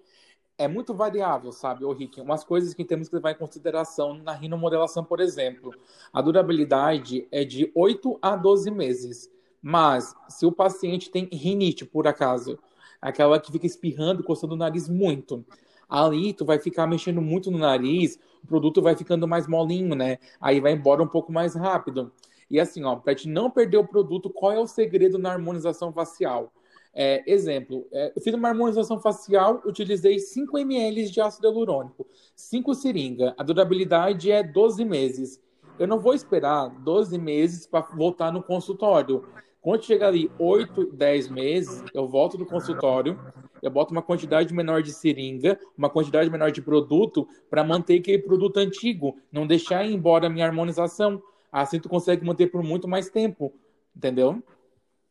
é 0.60 0.68
muito 0.68 0.92
variável, 0.92 1.50
sabe, 1.52 1.86
o 1.86 1.92
Rick? 1.92 2.20
Umas 2.20 2.44
coisas 2.44 2.74
que 2.74 2.84
temos 2.84 3.08
que 3.08 3.14
levar 3.14 3.30
em 3.30 3.38
consideração 3.38 4.12
na 4.12 4.32
rinomodelação, 4.32 5.02
por 5.02 5.18
exemplo. 5.18 5.72
A 6.12 6.20
durabilidade 6.20 7.26
é 7.32 7.44
de 7.44 7.72
8 7.74 8.18
a 8.20 8.36
12 8.36 8.70
meses. 8.70 9.30
Mas, 9.62 10.14
se 10.28 10.44
o 10.44 10.52
paciente 10.52 11.10
tem 11.10 11.30
rinite, 11.32 11.86
por 11.86 12.06
acaso, 12.06 12.58
aquela 13.00 13.40
que 13.40 13.50
fica 13.50 13.64
espirrando, 13.64 14.22
coçando 14.22 14.52
o 14.52 14.56
nariz 14.56 14.86
muito, 14.86 15.42
ali 15.88 16.34
tu 16.34 16.44
vai 16.44 16.58
ficar 16.58 16.86
mexendo 16.86 17.22
muito 17.22 17.50
no 17.50 17.56
nariz, 17.56 18.18
o 18.44 18.46
produto 18.46 18.82
vai 18.82 18.94
ficando 18.94 19.26
mais 19.26 19.46
molinho, 19.46 19.94
né? 19.94 20.18
Aí 20.38 20.60
vai 20.60 20.72
embora 20.72 21.02
um 21.02 21.08
pouco 21.08 21.32
mais 21.32 21.54
rápido. 21.54 22.12
E 22.50 22.60
assim, 22.60 22.84
ó, 22.84 22.96
para 22.96 23.14
te 23.14 23.26
não 23.26 23.50
perder 23.50 23.78
o 23.78 23.88
produto, 23.88 24.28
qual 24.28 24.52
é 24.52 24.58
o 24.58 24.66
segredo 24.66 25.18
na 25.18 25.32
harmonização 25.32 25.90
facial? 25.90 26.52
É, 26.92 27.22
exemplo, 27.26 27.86
é, 27.92 28.12
eu 28.16 28.20
fiz 28.20 28.34
uma 28.34 28.48
harmonização 28.48 28.98
facial, 28.98 29.62
utilizei 29.64 30.18
5 30.18 30.58
ml 30.58 31.08
de 31.08 31.20
ácido 31.20 31.46
hialurônico, 31.46 32.06
5 32.34 32.74
seringa, 32.74 33.34
a 33.38 33.44
durabilidade 33.44 34.30
é 34.30 34.42
12 34.42 34.84
meses. 34.84 35.40
Eu 35.78 35.86
não 35.86 36.00
vou 36.00 36.14
esperar 36.14 36.68
12 36.68 37.16
meses 37.16 37.66
para 37.66 37.80
voltar 37.80 38.32
no 38.32 38.42
consultório. 38.42 39.24
Quando 39.62 39.84
chegar 39.84 40.08
ali 40.08 40.30
8, 40.38 40.92
10 40.92 41.28
meses, 41.28 41.84
eu 41.94 42.08
volto 42.08 42.36
no 42.36 42.46
consultório, 42.46 43.18
eu 43.62 43.70
boto 43.70 43.92
uma 43.92 44.02
quantidade 44.02 44.52
menor 44.52 44.82
de 44.82 44.92
seringa, 44.92 45.58
uma 45.76 45.90
quantidade 45.90 46.30
menor 46.30 46.50
de 46.50 46.62
produto, 46.62 47.28
para 47.48 47.62
manter 47.62 48.00
aquele 48.00 48.18
produto 48.18 48.56
antigo, 48.56 49.16
não 49.30 49.46
deixar 49.46 49.84
ir 49.84 49.94
embora 49.94 50.26
a 50.26 50.30
minha 50.30 50.46
harmonização. 50.46 51.22
Assim 51.52 51.78
tu 51.78 51.88
consegue 51.88 52.24
manter 52.24 52.48
por 52.48 52.62
muito 52.62 52.88
mais 52.88 53.10
tempo, 53.10 53.52
entendeu? 53.94 54.42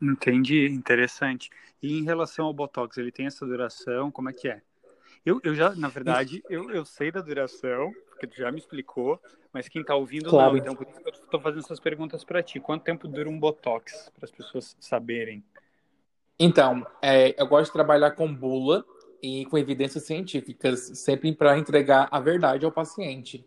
Entendi, 0.01 0.67
interessante. 0.67 1.49
E 1.81 1.97
em 1.97 2.03
relação 2.03 2.45
ao 2.45 2.53
Botox, 2.53 2.97
ele 2.97 3.11
tem 3.11 3.25
essa 3.25 3.45
duração, 3.45 4.09
como 4.09 4.29
é 4.29 4.33
que 4.33 4.47
é? 4.47 4.61
Eu, 5.25 5.39
eu 5.43 5.53
já, 5.53 5.75
na 5.75 5.89
verdade, 5.89 6.41
eu, 6.49 6.71
eu 6.71 6.85
sei 6.85 7.11
da 7.11 7.21
duração, 7.21 7.91
porque 8.09 8.25
tu 8.25 8.37
já 8.37 8.51
me 8.51 8.59
explicou, 8.59 9.19
mas 9.51 9.67
quem 9.67 9.81
está 9.81 9.95
ouvindo 9.95 10.29
claro. 10.29 10.51
não. 10.51 10.57
Então, 10.57 10.75
por 10.75 10.87
isso 10.87 11.01
que 11.01 11.07
eu 11.07 11.13
estou 11.13 11.39
fazendo 11.39 11.63
essas 11.63 11.79
perguntas 11.79 12.23
para 12.23 12.41
ti. 12.41 12.59
Quanto 12.59 12.83
tempo 12.83 13.07
dura 13.07 13.29
um 13.29 13.39
Botox, 13.39 14.11
para 14.15 14.25
as 14.25 14.31
pessoas 14.31 14.77
saberem? 14.79 15.43
Então, 16.39 16.87
é, 17.01 17.39
eu 17.41 17.47
gosto 17.47 17.65
de 17.65 17.73
trabalhar 17.73 18.11
com 18.11 18.33
bula 18.33 18.85
e 19.21 19.45
com 19.47 19.57
evidências 19.57 20.05
científicas, 20.05 20.79
sempre 20.97 21.33
para 21.33 21.57
entregar 21.57 22.07
a 22.09 22.19
verdade 22.19 22.65
ao 22.65 22.71
paciente. 22.71 23.45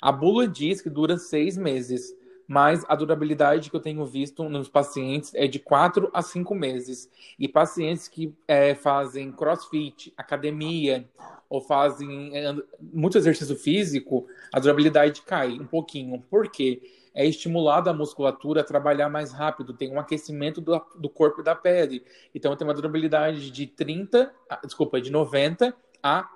A 0.00 0.10
bula 0.10 0.48
diz 0.48 0.80
que 0.80 0.90
dura 0.90 1.16
seis 1.16 1.56
meses, 1.56 2.12
mas 2.52 2.84
a 2.86 2.94
durabilidade 2.94 3.70
que 3.70 3.76
eu 3.76 3.80
tenho 3.80 4.04
visto 4.04 4.46
nos 4.46 4.68
pacientes 4.68 5.34
é 5.34 5.46
de 5.46 5.58
quatro 5.58 6.10
a 6.12 6.20
cinco 6.20 6.54
meses. 6.54 7.10
E 7.38 7.48
pacientes 7.48 8.08
que 8.08 8.30
é, 8.46 8.74
fazem 8.74 9.32
crossfit, 9.32 10.12
academia, 10.18 11.08
ou 11.48 11.62
fazem 11.62 12.36
é, 12.36 12.54
muito 12.78 13.16
exercício 13.16 13.56
físico, 13.56 14.26
a 14.52 14.60
durabilidade 14.60 15.22
cai 15.22 15.52
um 15.52 15.64
pouquinho. 15.64 16.22
Por 16.28 16.50
quê? 16.50 16.82
É 17.14 17.24
estimulado 17.24 17.88
a 17.88 17.94
musculatura 17.94 18.60
a 18.60 18.64
trabalhar 18.64 19.08
mais 19.08 19.32
rápido, 19.32 19.72
tem 19.72 19.90
um 19.90 19.98
aquecimento 19.98 20.60
do, 20.60 20.78
do 20.98 21.08
corpo 21.08 21.40
e 21.40 21.44
da 21.44 21.54
pele. 21.54 22.04
Então 22.34 22.54
tem 22.54 22.68
uma 22.68 22.74
durabilidade 22.74 23.50
de 23.50 23.66
30, 23.66 24.30
desculpa, 24.62 25.00
de 25.00 25.10
90 25.10 25.74
a 26.02 26.28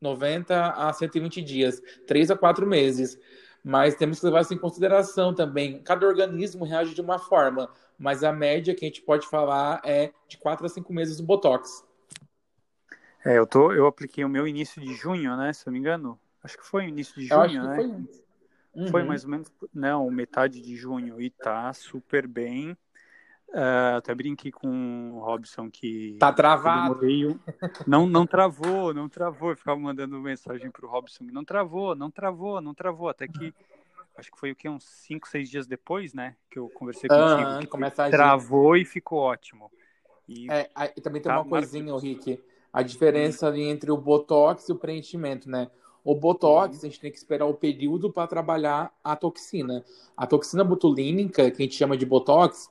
90 0.00 0.70
a 0.70 0.92
120 0.92 1.42
dias, 1.42 1.82
3 2.06 2.30
a 2.30 2.36
4 2.36 2.64
meses. 2.66 3.18
Mas 3.62 3.94
temos 3.94 4.18
que 4.18 4.26
levar 4.26 4.40
isso 4.40 4.54
em 4.54 4.58
consideração 4.58 5.34
também. 5.34 5.82
Cada 5.82 6.06
organismo 6.06 6.64
reage 6.64 6.94
de 6.94 7.00
uma 7.00 7.18
forma, 7.18 7.70
mas 7.98 8.24
a 8.24 8.32
média 8.32 8.74
que 8.74 8.84
a 8.84 8.88
gente 8.88 9.02
pode 9.02 9.26
falar 9.26 9.80
é 9.84 10.12
de 10.26 10.38
4 10.38 10.64
a 10.64 10.68
5 10.68 10.92
meses 10.92 11.18
do 11.18 11.22
Botox. 11.22 11.84
É, 13.24 13.36
eu, 13.38 13.46
tô, 13.46 13.72
eu 13.72 13.86
apliquei 13.86 14.24
o 14.24 14.28
meu 14.28 14.48
início 14.48 14.80
de 14.80 14.94
junho, 14.94 15.36
né? 15.36 15.52
Se 15.52 15.66
eu 15.66 15.70
não 15.70 15.72
me 15.74 15.78
engano. 15.78 16.18
Acho 16.42 16.56
que 16.56 16.64
foi 16.64 16.86
início 16.86 17.14
de 17.20 17.26
junho, 17.26 17.64
né? 17.64 17.76
Foi. 17.76 17.86
Uhum. 17.86 18.88
foi. 18.88 19.02
mais 19.02 19.24
ou 19.24 19.30
menos, 19.30 19.52
não, 19.74 20.10
metade 20.10 20.60
de 20.60 20.74
junho. 20.74 21.20
E 21.20 21.28
tá 21.28 21.72
super 21.74 22.26
bem. 22.26 22.76
Uh, 23.52 23.96
até 23.96 24.14
brinquei 24.14 24.52
com 24.52 25.12
o 25.14 25.20
Robson 25.20 25.70
que. 25.70 26.16
Tá 26.18 26.32
travado. 26.32 27.00
Não, 27.86 28.06
não 28.06 28.26
travou, 28.26 28.94
não 28.94 29.08
travou. 29.08 29.50
Eu 29.50 29.56
ficava 29.56 29.78
mandando 29.78 30.20
mensagem 30.20 30.70
pro 30.70 30.88
Robson. 30.88 31.24
Não 31.32 31.44
travou, 31.44 31.94
não 31.94 32.10
travou, 32.10 32.60
não 32.60 32.74
travou. 32.74 33.08
Até 33.08 33.26
que. 33.26 33.52
Acho 34.16 34.30
que 34.30 34.38
foi 34.38 34.52
o 34.52 34.56
que? 34.56 34.68
Uns 34.68 34.84
5, 34.84 35.28
6 35.28 35.50
dias 35.50 35.66
depois, 35.66 36.12
né? 36.14 36.36
Que 36.50 36.58
eu 36.58 36.68
conversei 36.68 37.08
contigo. 37.08 37.60
que 37.60 37.66
começa 37.66 38.06
a 38.06 38.10
travou 38.10 38.76
e 38.76 38.84
ficou 38.84 39.18
ótimo. 39.18 39.70
E, 40.28 40.46
é, 40.50 40.64
também 41.02 41.20
tem 41.20 41.32
tá 41.32 41.40
uma 41.40 41.48
coisinha, 41.48 41.96
Rick 41.98 42.40
a 42.72 42.82
diferença 42.82 43.48
ali 43.48 43.62
entre 43.62 43.90
o 43.90 43.96
botox 43.96 44.68
e 44.68 44.72
o 44.72 44.76
preenchimento, 44.76 45.50
né? 45.50 45.70
O 46.02 46.14
botox, 46.14 46.78
a 46.78 46.86
gente 46.86 47.00
tem 47.00 47.10
que 47.10 47.18
esperar 47.18 47.46
o 47.46 47.54
período 47.54 48.10
para 48.10 48.26
trabalhar 48.26 48.92
a 49.04 49.14
toxina. 49.14 49.84
A 50.16 50.26
toxina 50.26 50.64
botulínica, 50.64 51.50
que 51.50 51.62
a 51.62 51.64
gente 51.64 51.74
chama 51.74 51.96
de 51.96 52.06
botox, 52.06 52.70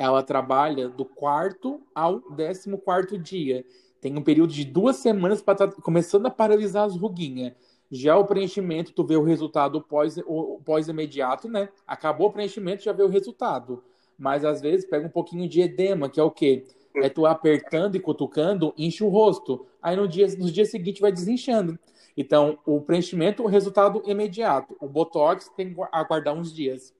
ela 0.00 0.22
trabalha 0.22 0.88
do 0.88 1.04
quarto 1.04 1.82
ao 1.94 2.20
décimo 2.32 2.78
quarto 2.78 3.18
dia. 3.18 3.66
Tem 4.00 4.16
um 4.16 4.22
período 4.22 4.50
de 4.50 4.64
duas 4.64 4.96
semanas 4.96 5.42
para 5.42 5.68
tá 5.68 5.68
começando 5.82 6.24
a 6.24 6.30
paralisar 6.30 6.86
as 6.86 6.96
ruguinhas. 6.96 7.52
Já 7.90 8.16
o 8.16 8.24
preenchimento, 8.24 8.92
tu 8.92 9.04
vê 9.04 9.16
o 9.16 9.22
resultado 9.22 9.78
pós, 9.82 10.16
pós 10.64 10.88
imediato, 10.88 11.50
né? 11.50 11.68
Acabou 11.86 12.28
o 12.28 12.32
preenchimento, 12.32 12.82
já 12.82 12.92
vê 12.92 13.02
o 13.02 13.08
resultado. 13.08 13.84
Mas 14.18 14.42
às 14.42 14.62
vezes 14.62 14.88
pega 14.88 15.06
um 15.06 15.10
pouquinho 15.10 15.46
de 15.46 15.60
edema, 15.60 16.08
que 16.08 16.18
é 16.18 16.22
o 16.22 16.30
quê? 16.30 16.64
é 16.94 17.08
tu 17.08 17.26
apertando 17.26 17.96
e 17.96 18.00
cutucando, 18.00 18.74
enche 18.76 19.04
o 19.04 19.08
rosto. 19.08 19.66
Aí 19.82 19.96
no 19.96 20.08
dia, 20.08 20.26
no 20.38 20.50
dia 20.50 20.64
seguinte 20.64 21.00
vai 21.00 21.12
desinchando. 21.12 21.78
Então, 22.16 22.58
o 22.66 22.80
preenchimento, 22.80 23.42
o 23.42 23.46
resultado 23.46 24.02
imediato. 24.06 24.76
O 24.80 24.88
Botox 24.88 25.48
tem 25.56 25.72
que 25.72 25.80
aguardar 25.92 26.34
uns 26.34 26.52
dias. 26.52 26.92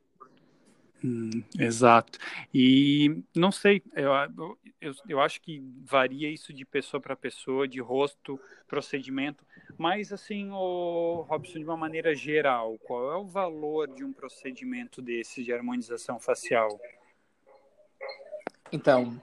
Hum, 1.03 1.43
exato. 1.59 2.19
E 2.53 3.23
não 3.35 3.51
sei, 3.51 3.83
eu, 3.95 4.13
eu, 4.81 4.93
eu 5.09 5.21
acho 5.21 5.41
que 5.41 5.63
varia 5.85 6.31
isso 6.31 6.53
de 6.53 6.65
pessoa 6.65 7.01
para 7.01 7.17
pessoa, 7.17 7.67
de 7.67 7.81
rosto, 7.81 8.39
procedimento. 8.69 9.45
Mas, 9.79 10.13
assim, 10.13 10.51
o 10.51 11.25
Robson, 11.29 11.59
de 11.59 11.65
uma 11.65 11.77
maneira 11.77 12.15
geral, 12.15 12.79
qual 12.81 13.13
é 13.13 13.17
o 13.17 13.27
valor 13.27 13.89
de 13.95 14.05
um 14.05 14.13
procedimento 14.13 15.01
desse 15.01 15.43
de 15.43 15.53
harmonização 15.53 16.21
facial? 16.21 16.69
Então, 18.71 19.21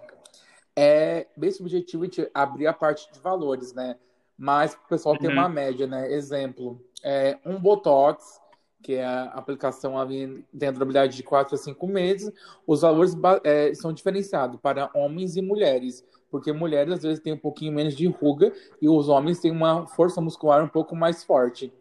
é 0.75 1.27
bem 1.37 1.51
subjetivo 1.51 2.07
de 2.07 2.29
abrir 2.33 2.67
a 2.67 2.73
parte 2.73 3.11
de 3.11 3.19
valores, 3.19 3.73
né? 3.73 3.97
Mas 4.37 4.73
o 4.73 4.87
pessoal 4.87 5.15
uhum. 5.15 5.21
tem 5.21 5.31
uma 5.31 5.49
média, 5.49 5.87
né? 5.87 6.11
Exemplo, 6.11 6.79
é, 7.03 7.37
um 7.45 7.59
Botox, 7.59 8.39
que 8.81 8.93
é 8.93 9.05
a 9.05 9.23
aplicação 9.25 9.97
ali 9.97 10.45
tem 10.57 10.69
a 10.69 10.71
durabilidade 10.71 11.15
de 11.15 11.23
4 11.23 11.55
a 11.55 11.57
5 11.57 11.87
meses, 11.87 12.31
os 12.65 12.81
valores 12.81 13.15
é, 13.43 13.73
são 13.73 13.91
diferenciados 13.91 14.59
para 14.61 14.89
homens 14.93 15.35
e 15.35 15.41
mulheres, 15.41 16.05
porque 16.29 16.51
mulheres 16.51 16.93
às 16.93 17.03
vezes 17.03 17.19
têm 17.19 17.33
um 17.33 17.37
pouquinho 17.37 17.73
menos 17.73 17.95
de 17.95 18.07
ruga 18.07 18.53
e 18.81 18.87
os 18.87 19.09
homens 19.09 19.39
têm 19.39 19.51
uma 19.51 19.87
força 19.87 20.21
muscular 20.21 20.63
um 20.63 20.69
pouco 20.69 20.95
mais 20.95 21.23
forte. 21.23 21.73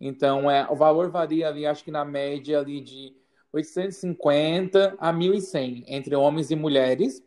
Então, 0.00 0.50
é, 0.50 0.66
o 0.70 0.76
valor 0.76 1.10
varia 1.10 1.48
ali, 1.48 1.66
acho 1.66 1.84
que 1.84 1.90
na 1.90 2.04
média 2.04 2.60
ali 2.60 2.80
de 2.80 3.14
850 3.52 4.96
a 4.98 5.12
1.100 5.12 5.84
entre 5.86 6.14
homens 6.14 6.50
e 6.50 6.56
mulheres. 6.56 7.22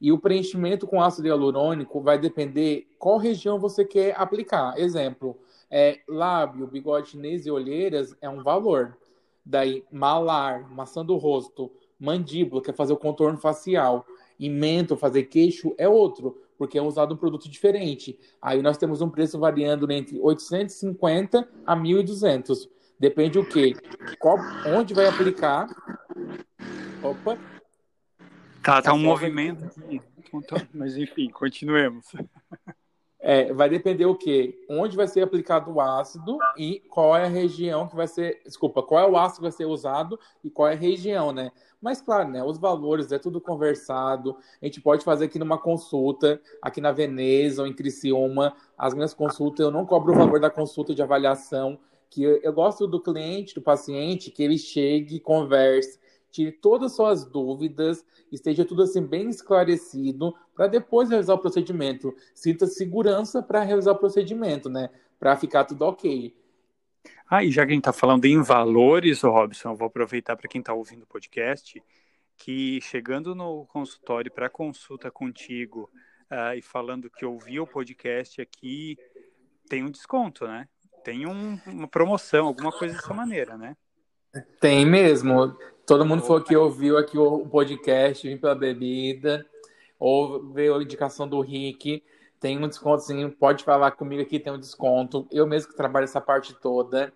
E 0.00 0.12
o 0.12 0.18
preenchimento 0.18 0.86
com 0.86 1.00
ácido 1.00 1.28
hialurônico 1.28 2.00
vai 2.00 2.18
depender 2.18 2.86
qual 2.98 3.16
região 3.16 3.58
você 3.58 3.84
quer 3.84 4.14
aplicar. 4.18 4.78
Exemplo, 4.78 5.38
é, 5.76 5.98
lábio, 6.06 6.68
bigode 6.68 7.08
chinês 7.08 7.46
e 7.46 7.50
olheiras 7.50 8.16
é 8.20 8.28
um 8.28 8.44
valor. 8.44 8.96
Daí, 9.44 9.82
malar, 9.90 10.70
maçã 10.70 11.04
do 11.04 11.16
rosto, 11.16 11.68
mandíbula, 11.98 12.62
quer 12.62 12.76
fazer 12.76 12.92
o 12.92 12.96
contorno 12.96 13.36
facial, 13.38 14.06
e 14.38 14.48
mento, 14.48 14.96
fazer 14.96 15.24
queixo, 15.24 15.74
é 15.76 15.88
outro, 15.88 16.40
porque 16.56 16.78
é 16.78 16.82
usado 16.82 17.14
um 17.14 17.16
produto 17.16 17.50
diferente. 17.50 18.16
Aí 18.40 18.62
nós 18.62 18.78
temos 18.78 19.00
um 19.00 19.10
preço 19.10 19.36
variando 19.36 19.90
entre 19.90 20.16
850 20.20 21.48
a 21.66 21.76
1.200. 21.76 22.68
Depende 22.96 23.40
o 23.40 23.44
quê? 23.44 23.74
Qual, 24.20 24.38
onde 24.68 24.94
vai 24.94 25.08
aplicar. 25.08 25.66
Opa, 27.02 27.36
Tá, 28.62 28.80
tá 28.80 28.94
um 28.94 28.98
movimento 28.98 29.64
aqui. 29.64 30.00
Mas 30.72 30.96
enfim, 30.96 31.28
continuemos. 31.30 32.06
É, 33.26 33.54
vai 33.54 33.70
depender 33.70 34.04
o 34.04 34.14
quê? 34.14 34.62
Onde 34.68 34.94
vai 34.94 35.08
ser 35.08 35.22
aplicado 35.22 35.72
o 35.72 35.80
ácido 35.80 36.36
e 36.58 36.80
qual 36.90 37.16
é 37.16 37.24
a 37.24 37.28
região 37.28 37.88
que 37.88 37.96
vai 37.96 38.06
ser. 38.06 38.42
Desculpa, 38.44 38.82
qual 38.82 39.02
é 39.02 39.10
o 39.10 39.16
ácido 39.16 39.36
que 39.36 39.42
vai 39.44 39.50
ser 39.50 39.64
usado 39.64 40.20
e 40.44 40.50
qual 40.50 40.68
é 40.68 40.74
a 40.74 40.76
região, 40.76 41.32
né? 41.32 41.50
Mas, 41.80 42.02
claro, 42.02 42.28
né? 42.28 42.44
Os 42.44 42.58
valores 42.58 43.10
é 43.12 43.18
tudo 43.18 43.40
conversado. 43.40 44.36
A 44.60 44.66
gente 44.66 44.78
pode 44.78 45.02
fazer 45.02 45.24
aqui 45.24 45.38
numa 45.38 45.56
consulta, 45.56 46.38
aqui 46.60 46.82
na 46.82 46.92
Veneza 46.92 47.62
ou 47.62 47.66
em 47.66 47.72
Criciúma. 47.72 48.54
As 48.76 48.92
minhas 48.92 49.14
consultas, 49.14 49.64
eu 49.64 49.70
não 49.70 49.86
cobro 49.86 50.12
o 50.12 50.16
valor 50.16 50.38
da 50.38 50.50
consulta 50.50 50.94
de 50.94 51.00
avaliação. 51.00 51.78
Que 52.10 52.24
eu, 52.24 52.36
eu 52.42 52.52
gosto 52.52 52.86
do 52.86 53.00
cliente, 53.00 53.54
do 53.54 53.62
paciente, 53.62 54.30
que 54.30 54.42
ele 54.42 54.58
chegue, 54.58 55.18
converse, 55.18 55.98
tire 56.34 56.50
todas 56.50 56.90
as 56.90 56.96
suas 56.96 57.24
dúvidas, 57.24 58.04
esteja 58.32 58.64
tudo 58.64 58.82
assim 58.82 59.00
bem 59.00 59.28
esclarecido, 59.28 60.34
para 60.52 60.66
depois 60.66 61.08
realizar 61.08 61.34
o 61.34 61.38
procedimento. 61.38 62.12
Sinta 62.34 62.66
segurança 62.66 63.40
para 63.40 63.62
realizar 63.62 63.92
o 63.92 63.98
procedimento, 63.98 64.68
né? 64.68 64.90
Para 65.16 65.36
ficar 65.36 65.64
tudo 65.64 65.82
ok. 65.82 66.36
Ah, 67.30 67.44
e 67.44 67.52
já 67.52 67.64
que 67.64 67.70
a 67.70 67.74
gente 67.74 67.82
está 67.82 67.92
falando 67.92 68.24
em 68.24 68.42
valores, 68.42 69.22
Robson, 69.22 69.70
eu 69.70 69.76
vou 69.76 69.86
aproveitar 69.86 70.36
para 70.36 70.48
quem 70.48 70.58
está 70.58 70.74
ouvindo 70.74 71.04
o 71.04 71.06
podcast, 71.06 71.80
que 72.36 72.80
chegando 72.80 73.32
no 73.32 73.64
consultório 73.66 74.32
para 74.32 74.50
consulta 74.50 75.12
contigo 75.12 75.88
uh, 76.32 76.58
e 76.58 76.62
falando 76.62 77.08
que 77.08 77.24
ouviu 77.24 77.62
o 77.62 77.66
podcast 77.66 78.40
aqui, 78.40 78.98
tem 79.68 79.84
um 79.84 79.90
desconto, 79.90 80.48
né? 80.48 80.68
Tem 81.04 81.26
um, 81.26 81.60
uma 81.66 81.86
promoção, 81.86 82.46
alguma 82.46 82.72
coisa 82.72 82.96
dessa 82.96 83.14
maneira, 83.14 83.56
né? 83.56 83.76
Tem 84.60 84.84
mesmo. 84.84 85.56
Todo 85.86 86.06
mundo 86.06 86.22
falou 86.22 86.42
que 86.42 86.56
ouviu 86.56 86.96
aqui 86.96 87.18
o 87.18 87.46
podcast, 87.46 88.26
vim 88.26 88.38
pela 88.38 88.54
bebida. 88.54 89.46
ou 89.98 90.52
ver 90.52 90.72
a 90.72 90.82
indicação 90.82 91.28
do 91.28 91.40
Rick, 91.40 92.02
tem 92.40 92.62
um 92.62 92.68
descontozinho, 92.68 93.30
pode 93.30 93.64
falar 93.64 93.92
comigo 93.92 94.20
aqui, 94.20 94.38
tem 94.38 94.52
um 94.52 94.58
desconto. 94.58 95.26
Eu 95.30 95.46
mesmo 95.46 95.70
que 95.70 95.76
trabalho 95.76 96.04
essa 96.04 96.20
parte 96.20 96.54
toda, 96.54 97.12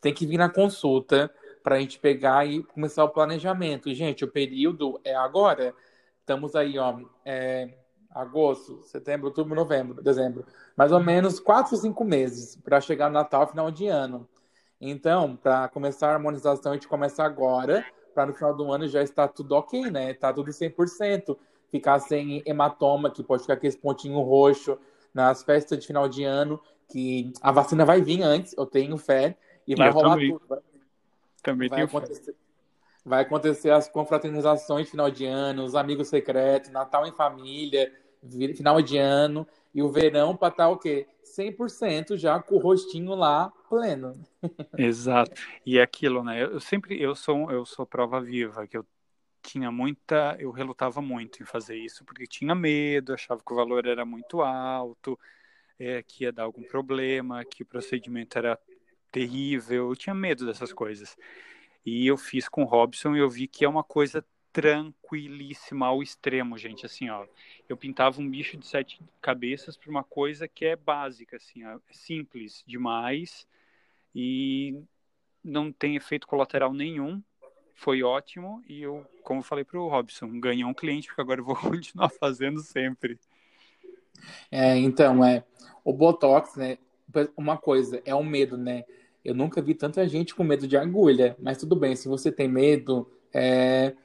tem 0.00 0.12
que 0.12 0.26
vir 0.26 0.38
na 0.38 0.48
consulta 0.48 1.30
para 1.62 1.76
a 1.76 1.78
gente 1.80 1.98
pegar 1.98 2.46
e 2.46 2.62
começar 2.62 3.04
o 3.04 3.08
planejamento. 3.08 3.88
E, 3.88 3.94
gente, 3.94 4.24
o 4.24 4.28
período 4.28 5.00
é 5.04 5.14
agora. 5.14 5.74
Estamos 6.20 6.54
aí, 6.56 6.78
ó, 6.78 6.98
é, 7.24 7.70
agosto, 8.10 8.82
setembro, 8.82 9.28
outubro, 9.28 9.54
novembro, 9.54 10.02
dezembro. 10.02 10.44
Mais 10.76 10.92
ou 10.92 11.00
menos 11.00 11.40
quatro, 11.40 11.76
cinco 11.76 12.04
meses 12.04 12.56
para 12.56 12.80
chegar 12.80 13.08
no 13.08 13.14
Natal, 13.14 13.46
final 13.46 13.70
de 13.70 13.86
ano. 13.86 14.28
Então, 14.80 15.36
para 15.36 15.68
começar 15.68 16.10
a 16.10 16.14
harmonização, 16.14 16.72
a 16.72 16.74
gente 16.74 16.88
começa 16.88 17.22
agora, 17.22 17.84
para 18.14 18.26
no 18.26 18.34
final 18.34 18.54
do 18.54 18.70
ano 18.72 18.86
já 18.86 19.02
estar 19.02 19.28
tudo 19.28 19.54
ok, 19.54 19.90
né? 19.90 20.14
Tá 20.14 20.32
tudo 20.32 20.50
100%. 20.50 21.36
Ficar 21.70 21.98
sem 21.98 22.42
hematoma, 22.46 23.10
que 23.10 23.22
pode 23.22 23.42
ficar 23.42 23.54
aquele 23.54 23.76
pontinho 23.76 24.20
roxo 24.20 24.78
nas 25.12 25.42
festas 25.42 25.78
de 25.78 25.86
final 25.86 26.08
de 26.08 26.22
ano, 26.24 26.60
que 26.88 27.32
a 27.42 27.50
vacina 27.50 27.84
vai 27.84 28.00
vir 28.00 28.22
antes, 28.22 28.54
eu 28.56 28.64
tenho 28.64 28.96
fé, 28.96 29.36
e 29.66 29.74
vai 29.74 29.90
rolar 29.90 30.14
também. 30.14 30.32
tudo. 30.32 30.62
Também 31.42 31.68
vai 31.68 31.76
tenho 31.78 31.88
acontecer, 31.88 32.32
fé. 32.32 32.38
Vai 33.04 33.22
acontecer 33.22 33.70
as 33.70 33.88
confraternizações 33.88 34.86
de 34.86 34.92
final 34.92 35.10
de 35.10 35.26
ano, 35.26 35.64
os 35.64 35.74
amigos 35.74 36.08
secretos, 36.08 36.70
Natal 36.70 37.06
em 37.06 37.12
família, 37.12 37.92
final 38.56 38.80
de 38.80 38.98
ano, 38.98 39.46
e 39.74 39.82
o 39.82 39.90
verão 39.90 40.36
para 40.36 40.48
estar 40.48 40.64
tá, 40.64 40.70
o 40.70 40.78
quê? 40.78 41.06
100% 41.24 42.16
já 42.16 42.40
com 42.40 42.56
o 42.56 42.58
rostinho 42.58 43.14
lá 43.14 43.52
pleno. 43.68 44.14
Exato. 44.78 45.40
E 45.66 45.78
é 45.78 45.82
aquilo, 45.82 46.22
né? 46.22 46.42
Eu 46.42 46.60
sempre 46.60 47.00
eu 47.00 47.14
sou 47.14 47.50
eu 47.50 47.64
sou 47.64 47.84
prova 47.84 48.20
viva 48.20 48.66
que 48.66 48.76
eu 48.76 48.86
tinha 49.42 49.70
muita, 49.70 50.36
eu 50.38 50.50
relutava 50.50 51.02
muito 51.02 51.42
em 51.42 51.46
fazer 51.46 51.76
isso 51.76 52.04
porque 52.04 52.26
tinha 52.26 52.54
medo, 52.54 53.12
achava 53.12 53.42
que 53.44 53.52
o 53.52 53.56
valor 53.56 53.86
era 53.86 54.04
muito 54.04 54.40
alto, 54.40 55.18
é, 55.78 56.02
que 56.02 56.24
ia 56.24 56.32
dar 56.32 56.44
algum 56.44 56.62
problema, 56.62 57.44
que 57.44 57.62
o 57.62 57.66
procedimento 57.66 58.38
era 58.38 58.58
terrível, 59.12 59.90
eu 59.90 59.96
tinha 59.96 60.14
medo 60.14 60.46
dessas 60.46 60.72
coisas. 60.72 61.16
E 61.84 62.06
eu 62.06 62.16
fiz 62.16 62.48
com 62.48 62.62
o 62.62 62.66
Robson 62.66 63.14
e 63.14 63.18
eu 63.18 63.28
vi 63.28 63.46
que 63.46 63.64
é 63.64 63.68
uma 63.68 63.84
coisa 63.84 64.24
tranquilíssima 64.54 65.88
ao 65.88 66.00
extremo, 66.00 66.56
gente. 66.56 66.86
Assim, 66.86 67.10
ó, 67.10 67.26
eu 67.68 67.76
pintava 67.76 68.20
um 68.20 68.30
bicho 68.30 68.56
de 68.56 68.64
sete 68.64 69.00
cabeças 69.20 69.76
para 69.76 69.90
uma 69.90 70.04
coisa 70.04 70.46
que 70.46 70.64
é 70.64 70.76
básica, 70.76 71.36
assim, 71.36 71.64
ó, 71.64 71.72
é 71.72 71.78
simples 71.90 72.62
demais 72.64 73.48
e 74.14 74.80
não 75.42 75.72
tem 75.72 75.96
efeito 75.96 76.28
colateral 76.28 76.72
nenhum. 76.72 77.20
Foi 77.74 78.04
ótimo 78.04 78.62
e 78.68 78.80
eu, 78.80 79.04
como 79.24 79.40
eu 79.40 79.44
falei 79.44 79.64
para 79.64 79.80
o 79.80 79.88
Robson, 79.88 80.38
ganhei 80.38 80.64
um 80.64 80.72
cliente 80.72 81.08
porque 81.08 81.20
agora 81.20 81.40
eu 81.40 81.44
vou 81.44 81.56
continuar 81.58 82.08
fazendo 82.08 82.60
sempre. 82.60 83.18
É, 84.52 84.76
então, 84.76 85.24
é 85.24 85.44
o 85.84 85.92
Botox, 85.92 86.54
né? 86.54 86.78
Uma 87.36 87.58
coisa, 87.58 88.00
é 88.04 88.14
o 88.14 88.22
medo, 88.22 88.56
né? 88.56 88.84
Eu 89.24 89.34
nunca 89.34 89.60
vi 89.60 89.74
tanta 89.74 90.06
gente 90.06 90.32
com 90.32 90.44
medo 90.44 90.68
de 90.68 90.76
agulha, 90.76 91.36
mas 91.40 91.58
tudo 91.58 91.74
bem, 91.74 91.96
se 91.96 92.06
você 92.06 92.30
tem 92.30 92.46
medo, 92.46 93.10
é, 93.32 93.96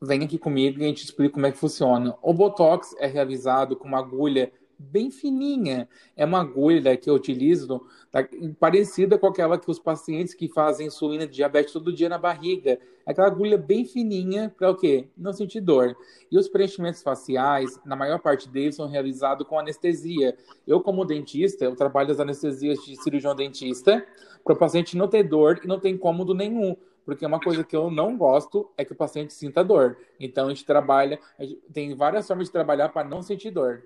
vem 0.00 0.24
aqui 0.24 0.38
comigo 0.38 0.80
e 0.80 0.84
a 0.84 0.88
gente 0.88 1.04
explica 1.04 1.34
como 1.34 1.46
é 1.46 1.52
que 1.52 1.58
funciona. 1.58 2.16
O 2.22 2.32
Botox 2.32 2.94
é 2.98 3.06
realizado 3.06 3.76
com 3.76 3.88
uma 3.88 3.98
agulha 3.98 4.52
bem 4.78 5.10
fininha. 5.10 5.88
É 6.14 6.24
uma 6.24 6.40
agulha 6.40 6.96
que 6.96 7.08
eu 7.08 7.14
utilizo 7.14 7.80
tá, 8.10 8.26
parecida 8.60 9.18
com 9.18 9.26
aquela 9.26 9.58
que 9.58 9.70
os 9.70 9.78
pacientes 9.78 10.34
que 10.34 10.48
fazem 10.48 10.88
insulina 10.88 11.26
de 11.26 11.32
diabetes 11.32 11.72
todo 11.72 11.92
dia 11.92 12.08
na 12.08 12.18
barriga. 12.18 12.78
Aquela 13.06 13.28
agulha 13.28 13.56
bem 13.56 13.84
fininha 13.84 14.52
para 14.56 14.70
o 14.70 14.76
quê? 14.76 15.08
Não 15.16 15.32
sentir 15.32 15.60
dor. 15.60 15.96
E 16.30 16.36
os 16.36 16.48
preenchimentos 16.48 17.02
faciais, 17.02 17.80
na 17.84 17.96
maior 17.96 18.18
parte 18.18 18.48
deles, 18.48 18.76
são 18.76 18.88
realizados 18.88 19.46
com 19.46 19.58
anestesia. 19.58 20.36
Eu, 20.66 20.80
como 20.80 21.04
dentista, 21.04 21.64
eu 21.64 21.74
trabalho 21.74 22.10
as 22.10 22.20
anestesias 22.20 22.78
de 22.84 22.96
cirurgião 23.02 23.34
dentista 23.34 24.04
para 24.44 24.54
o 24.54 24.58
paciente 24.58 24.96
não 24.96 25.08
ter 25.08 25.22
dor 25.22 25.60
e 25.62 25.66
não 25.66 25.80
ter 25.80 25.88
incômodo 25.88 26.34
nenhum 26.34 26.76
porque 27.06 27.24
uma 27.24 27.38
coisa 27.38 27.62
que 27.62 27.76
eu 27.76 27.88
não 27.88 28.16
gosto 28.16 28.68
é 28.76 28.84
que 28.84 28.92
o 28.92 28.96
paciente 28.96 29.32
sinta 29.32 29.62
dor. 29.62 29.96
Então 30.18 30.46
a 30.46 30.48
gente 30.48 30.64
trabalha, 30.64 31.20
a 31.38 31.44
gente 31.44 31.60
tem 31.72 31.94
várias 31.94 32.26
formas 32.26 32.48
de 32.48 32.52
trabalhar 32.52 32.88
para 32.88 33.08
não 33.08 33.22
sentir 33.22 33.52
dor. 33.52 33.84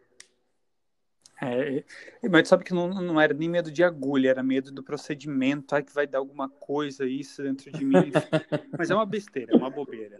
É, 1.42 1.84
mas 2.30 2.48
sabe 2.48 2.64
que 2.64 2.72
não, 2.72 2.88
não 2.88 3.20
era 3.20 3.32
nem 3.32 3.48
medo 3.48 3.70
de 3.70 3.84
agulha, 3.84 4.30
era 4.30 4.42
medo 4.42 4.72
do 4.72 4.82
procedimento, 4.82 5.74
ai 5.74 5.82
que 5.82 5.92
vai 5.92 6.06
dar 6.06 6.18
alguma 6.18 6.48
coisa 6.48 7.06
isso 7.06 7.42
dentro 7.42 7.70
de 7.70 7.84
mim. 7.84 8.10
mas 8.76 8.90
é 8.90 8.94
uma 8.94 9.06
besteira, 9.06 9.52
é 9.52 9.56
uma 9.56 9.70
bobeira. 9.70 10.18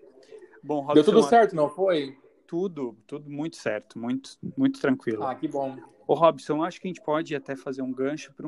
Bom, 0.62 0.81
Robson, 0.81 0.94
Deu 0.94 1.05
tudo 1.05 1.22
certo, 1.22 1.57
não 1.57 1.70
foi? 1.70 2.16
Tudo, 2.46 2.96
tudo 3.07 3.31
muito 3.31 3.57
certo, 3.57 3.98
muito, 3.98 4.33
muito 4.57 4.79
tranquilo. 4.79 5.24
Ah, 5.24 5.35
que 5.35 5.48
bom. 5.48 5.79
Ô 6.07 6.14
Robson, 6.14 6.62
acho 6.64 6.81
que 6.81 6.88
a 6.88 6.90
gente 6.90 7.03
pode 7.03 7.35
até 7.35 7.57
fazer 7.57 7.81
um 7.81 7.92
gancho 7.92 8.33
para 8.35 8.46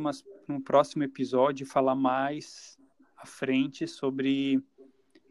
um 0.48 0.60
próximo 0.60 1.04
episódio 1.04 1.64
e 1.64 1.66
falar 1.66 1.94
mais 1.94 2.76
à 3.22 3.26
frente 3.26 3.86
sobre 3.86 4.62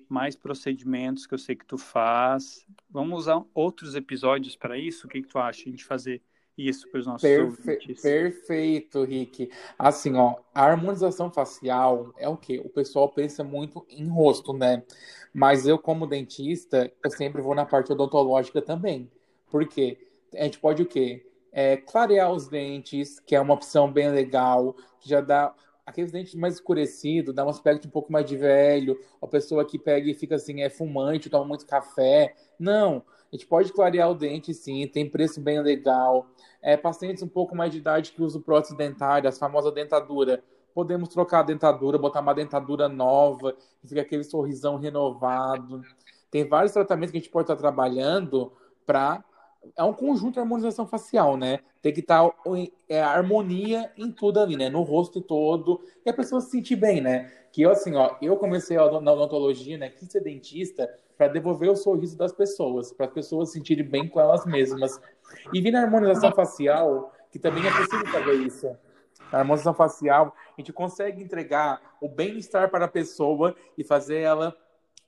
mais 0.07 0.35
procedimentos 0.35 1.25
que 1.25 1.33
eu 1.33 1.37
sei 1.37 1.55
que 1.55 1.65
tu 1.65 1.77
faz. 1.77 2.65
Vamos 2.89 3.19
usar 3.19 3.43
outros 3.53 3.95
episódios 3.95 4.55
para 4.55 4.77
isso? 4.77 5.07
O 5.07 5.09
que, 5.09 5.21
que 5.21 5.27
tu 5.27 5.37
acha? 5.37 5.61
A 5.61 5.71
gente 5.71 5.85
fazer 5.85 6.21
isso 6.57 6.89
para 6.89 6.99
os 6.99 7.07
nossos 7.07 7.21
Perfe 7.21 7.69
ouvintes. 7.69 8.01
Perfeito, 8.01 9.03
Rick. 9.03 9.49
Assim, 9.77 10.15
ó, 10.15 10.35
a 10.53 10.65
harmonização 10.65 11.31
facial 11.31 12.13
é 12.17 12.27
o 12.27 12.37
que 12.37 12.59
O 12.59 12.69
pessoal 12.69 13.09
pensa 13.09 13.43
muito 13.43 13.85
em 13.89 14.07
rosto, 14.07 14.53
né? 14.53 14.83
Mas 15.33 15.65
eu, 15.65 15.79
como 15.79 16.07
dentista, 16.07 16.91
eu 17.03 17.09
sempre 17.09 17.41
vou 17.41 17.55
na 17.55 17.65
parte 17.65 17.91
odontológica 17.91 18.61
também. 18.61 19.09
Por 19.49 19.67
quê? 19.67 19.97
A 20.35 20.43
gente 20.43 20.59
pode 20.59 20.81
o 20.81 20.85
quê? 20.85 21.25
É, 21.53 21.77
clarear 21.77 22.31
os 22.31 22.47
dentes, 22.47 23.19
que 23.19 23.35
é 23.35 23.41
uma 23.41 23.53
opção 23.53 23.91
bem 23.91 24.09
legal, 24.11 24.75
que 24.99 25.09
já 25.09 25.19
dá 25.19 25.53
aqueles 25.85 26.11
dentes 26.11 26.35
mais 26.35 26.55
escurecidos, 26.55 27.33
dá 27.33 27.45
um 27.45 27.49
aspecto 27.49 27.87
um 27.87 27.91
pouco 27.91 28.11
mais 28.11 28.25
de 28.25 28.37
velho, 28.37 28.99
a 29.21 29.27
pessoa 29.27 29.65
que 29.65 29.77
pega 29.79 30.09
e 30.09 30.13
fica 30.13 30.35
assim, 30.35 30.61
é 30.61 30.69
fumante, 30.69 31.29
toma 31.29 31.45
muito 31.45 31.65
café. 31.65 32.35
Não, 32.59 33.03
a 33.31 33.35
gente 33.35 33.47
pode 33.47 33.71
clarear 33.71 34.09
o 34.09 34.15
dente 34.15 34.53
sim, 34.53 34.85
tem 34.87 35.09
preço 35.09 35.39
bem 35.39 35.61
legal. 35.61 36.27
É, 36.61 36.77
pacientes 36.77 37.23
um 37.23 37.27
pouco 37.27 37.55
mais 37.55 37.71
de 37.71 37.77
idade 37.77 38.11
que 38.11 38.21
usam 38.21 38.41
prótese 38.41 38.75
dentária, 38.75 39.29
as 39.29 39.39
famosas 39.39 39.73
dentadura. 39.73 40.43
Podemos 40.73 41.09
trocar 41.09 41.39
a 41.39 41.43
dentadura, 41.43 41.97
botar 41.97 42.21
uma 42.21 42.33
dentadura 42.33 42.87
nova, 42.87 43.55
fica 43.85 44.01
aquele 44.01 44.23
sorrisão 44.23 44.77
renovado. 44.77 45.81
Tem 46.29 46.47
vários 46.47 46.71
tratamentos 46.71 47.11
que 47.11 47.17
a 47.17 47.21
gente 47.21 47.31
pode 47.31 47.43
estar 47.43 47.57
trabalhando 47.57 48.53
para 48.85 49.23
é 49.77 49.83
um 49.83 49.93
conjunto 49.93 50.33
de 50.33 50.39
harmonização 50.39 50.87
facial, 50.87 51.37
né? 51.37 51.59
Tem 51.81 51.93
que 51.93 51.99
estar 51.99 52.27
tá, 52.27 52.35
é, 52.89 53.01
harmonia 53.01 53.91
em 53.97 54.11
tudo 54.11 54.39
ali, 54.39 54.57
né? 54.57 54.69
No 54.69 54.81
rosto 54.81 55.21
todo. 55.21 55.81
E 56.05 56.09
a 56.09 56.13
pessoa 56.13 56.41
se 56.41 56.51
sentir 56.51 56.75
bem, 56.75 57.01
né? 57.01 57.31
Que 57.51 57.61
eu, 57.61 57.71
assim, 57.71 57.95
ó, 57.95 58.15
eu 58.21 58.37
comecei 58.37 58.77
na 58.77 58.85
odontologia, 58.85 59.77
né? 59.77 59.89
Quis 59.89 60.11
ser 60.11 60.21
dentista 60.21 60.89
para 61.17 61.27
devolver 61.27 61.69
o 61.69 61.75
sorriso 61.75 62.17
das 62.17 62.31
pessoas, 62.31 62.91
para 62.91 63.05
as 63.05 63.11
pessoas 63.11 63.49
se 63.49 63.57
sentirem 63.57 63.85
bem 63.85 64.07
com 64.07 64.19
elas 64.19 64.45
mesmas. 64.45 64.99
E 65.53 65.61
vi 65.61 65.69
na 65.69 65.81
harmonização 65.81 66.31
facial 66.31 67.13
que 67.31 67.39
também 67.39 67.65
é 67.65 67.71
possível 67.71 68.07
fazer 68.07 68.33
isso. 68.33 68.75
Na 69.31 69.39
harmonização 69.39 69.73
facial, 69.73 70.35
a 70.57 70.61
gente 70.61 70.73
consegue 70.73 71.23
entregar 71.23 71.81
o 72.01 72.09
bem-estar 72.09 72.69
para 72.69 72.85
a 72.85 72.89
pessoa 72.89 73.55
e 73.77 73.83
fazer 73.83 74.19
ela 74.19 74.55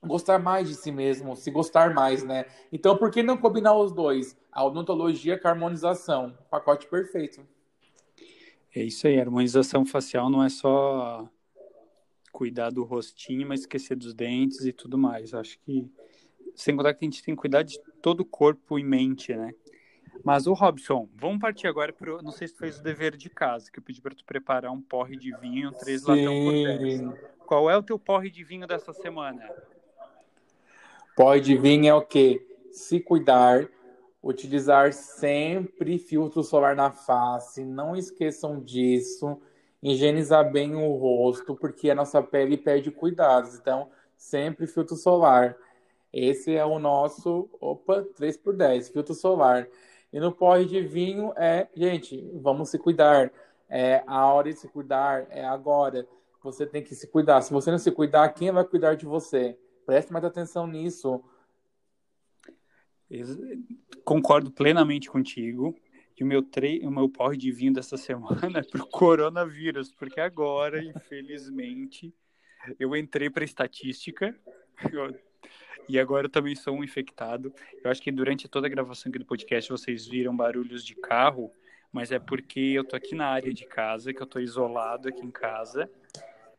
gostar 0.06 0.38
mais 0.38 0.68
de 0.68 0.74
si 0.74 0.92
mesmo, 0.92 1.34
se 1.36 1.50
gostar 1.50 1.94
mais, 1.94 2.22
né? 2.22 2.46
Então, 2.72 2.96
por 2.96 3.10
que 3.10 3.22
não 3.22 3.36
combinar 3.36 3.76
os 3.76 3.92
dois? 3.92 4.36
A 4.50 4.64
odontologia 4.64 5.38
com 5.38 5.48
a 5.48 5.50
harmonização. 5.50 6.36
Pacote 6.50 6.86
perfeito. 6.86 7.46
É 8.74 8.82
isso 8.82 9.06
aí, 9.06 9.20
harmonização 9.20 9.86
facial 9.86 10.28
não 10.28 10.42
é 10.42 10.48
só 10.48 11.28
cuidar 12.32 12.70
do 12.70 12.82
rostinho, 12.82 13.46
mas 13.46 13.60
esquecer 13.60 13.96
dos 13.96 14.12
dentes 14.12 14.64
e 14.64 14.72
tudo 14.72 14.98
mais. 14.98 15.32
Acho 15.32 15.58
que, 15.60 15.88
sem 16.56 16.76
contar 16.76 16.92
que 16.94 17.04
a 17.04 17.08
gente 17.08 17.22
tem 17.22 17.34
que 17.34 17.40
cuidar 17.40 17.62
de 17.62 17.78
todo 18.02 18.20
o 18.20 18.24
corpo 18.24 18.76
e 18.78 18.82
mente, 18.82 19.34
né? 19.34 19.54
Mas 20.24 20.46
o 20.46 20.52
Robson, 20.52 21.08
vamos 21.14 21.38
partir 21.38 21.66
agora 21.66 21.92
para. 21.92 22.20
Não 22.22 22.32
sei 22.32 22.48
se 22.48 22.54
tu 22.54 22.60
fez 22.60 22.78
o 22.78 22.82
dever 22.82 23.16
de 23.16 23.30
casa, 23.30 23.70
que 23.70 23.78
eu 23.78 23.82
pedi 23.82 24.00
para 24.00 24.14
tu 24.14 24.24
preparar 24.24 24.72
um 24.72 24.80
porre 24.80 25.16
de 25.16 25.30
vinho, 25.38 25.70
três 25.72 26.02
Sim. 26.02 26.08
latão 26.08 26.44
por 26.44 26.52
dez. 26.52 27.00
Qual 27.46 27.70
é 27.70 27.76
o 27.76 27.82
teu 27.82 27.98
porre 27.98 28.30
de 28.30 28.42
vinho 28.42 28.66
dessa 28.66 28.92
semana? 28.92 29.48
Pode 31.16 31.56
vir 31.56 31.86
é 31.86 31.94
o 31.94 32.02
quê? 32.02 32.44
Se 32.72 32.98
cuidar, 32.98 33.68
utilizar 34.20 34.92
sempre 34.92 35.96
filtro 35.96 36.42
solar 36.42 36.74
na 36.74 36.90
face, 36.90 37.64
não 37.64 37.94
esqueçam 37.94 38.60
disso, 38.60 39.40
higienizar 39.80 40.50
bem 40.50 40.74
o 40.74 40.92
rosto, 40.94 41.54
porque 41.54 41.88
a 41.88 41.94
nossa 41.94 42.20
pele 42.20 42.56
pede 42.56 42.90
cuidados, 42.90 43.54
então 43.54 43.90
sempre 44.16 44.66
filtro 44.66 44.96
solar. 44.96 45.56
Esse 46.12 46.56
é 46.56 46.64
o 46.64 46.80
nosso, 46.80 47.48
opa, 47.60 48.04
3 48.16 48.36
por 48.36 48.56
10, 48.56 48.88
filtro 48.88 49.14
solar. 49.14 49.68
E 50.12 50.18
no 50.18 50.32
porre 50.32 50.64
de 50.64 50.80
vinho 50.80 51.32
é, 51.36 51.68
gente, 51.76 52.28
vamos 52.34 52.70
se 52.70 52.78
cuidar. 52.78 53.30
É 53.68 54.02
a 54.06 54.32
hora 54.32 54.52
de 54.52 54.58
se 54.58 54.68
cuidar, 54.68 55.26
é 55.30 55.44
agora. 55.44 56.06
Você 56.42 56.66
tem 56.66 56.82
que 56.82 56.94
se 56.94 57.06
cuidar. 57.06 57.40
Se 57.42 57.52
você 57.52 57.70
não 57.70 57.78
se 57.78 57.90
cuidar, 57.92 58.28
quem 58.30 58.50
vai 58.50 58.64
cuidar 58.64 58.94
de 58.94 59.06
você? 59.06 59.56
Preste 59.86 60.12
mais 60.12 60.24
atenção 60.24 60.66
nisso. 60.66 61.22
concordo 64.04 64.50
plenamente 64.50 65.10
contigo. 65.10 65.74
E 66.18 66.22
o 66.22 66.26
meu, 66.26 66.42
tre... 66.42 66.80
o 66.84 66.90
meu 66.90 67.08
porre 67.08 67.36
de 67.36 67.50
vinho 67.50 67.72
dessa 67.72 67.96
semana 67.98 68.60
é 68.60 68.62
pro 68.62 68.86
coronavírus, 68.86 69.92
porque 69.92 70.20
agora, 70.20 70.82
infelizmente, 70.82 72.14
eu 72.78 72.94
entrei 72.96 73.28
para 73.28 73.44
estatística 73.44 74.34
eu... 74.92 75.14
e 75.88 75.98
agora 75.98 76.26
eu 76.26 76.30
também 76.30 76.54
sou 76.54 76.76
um 76.76 76.84
infectado. 76.84 77.52
Eu 77.82 77.90
acho 77.90 78.00
que 78.00 78.12
durante 78.12 78.48
toda 78.48 78.66
a 78.66 78.70
gravação 78.70 79.10
aqui 79.10 79.18
do 79.18 79.26
podcast 79.26 79.70
vocês 79.70 80.06
viram 80.06 80.36
barulhos 80.36 80.84
de 80.84 80.94
carro, 80.94 81.50
mas 81.92 82.12
é 82.12 82.18
porque 82.18 82.60
eu 82.60 82.84
tô 82.84 82.96
aqui 82.96 83.14
na 83.14 83.26
área 83.26 83.52
de 83.52 83.66
casa, 83.66 84.12
que 84.12 84.22
eu 84.22 84.26
tô 84.26 84.38
isolado 84.38 85.08
aqui 85.08 85.24
em 85.24 85.30
casa. 85.30 85.90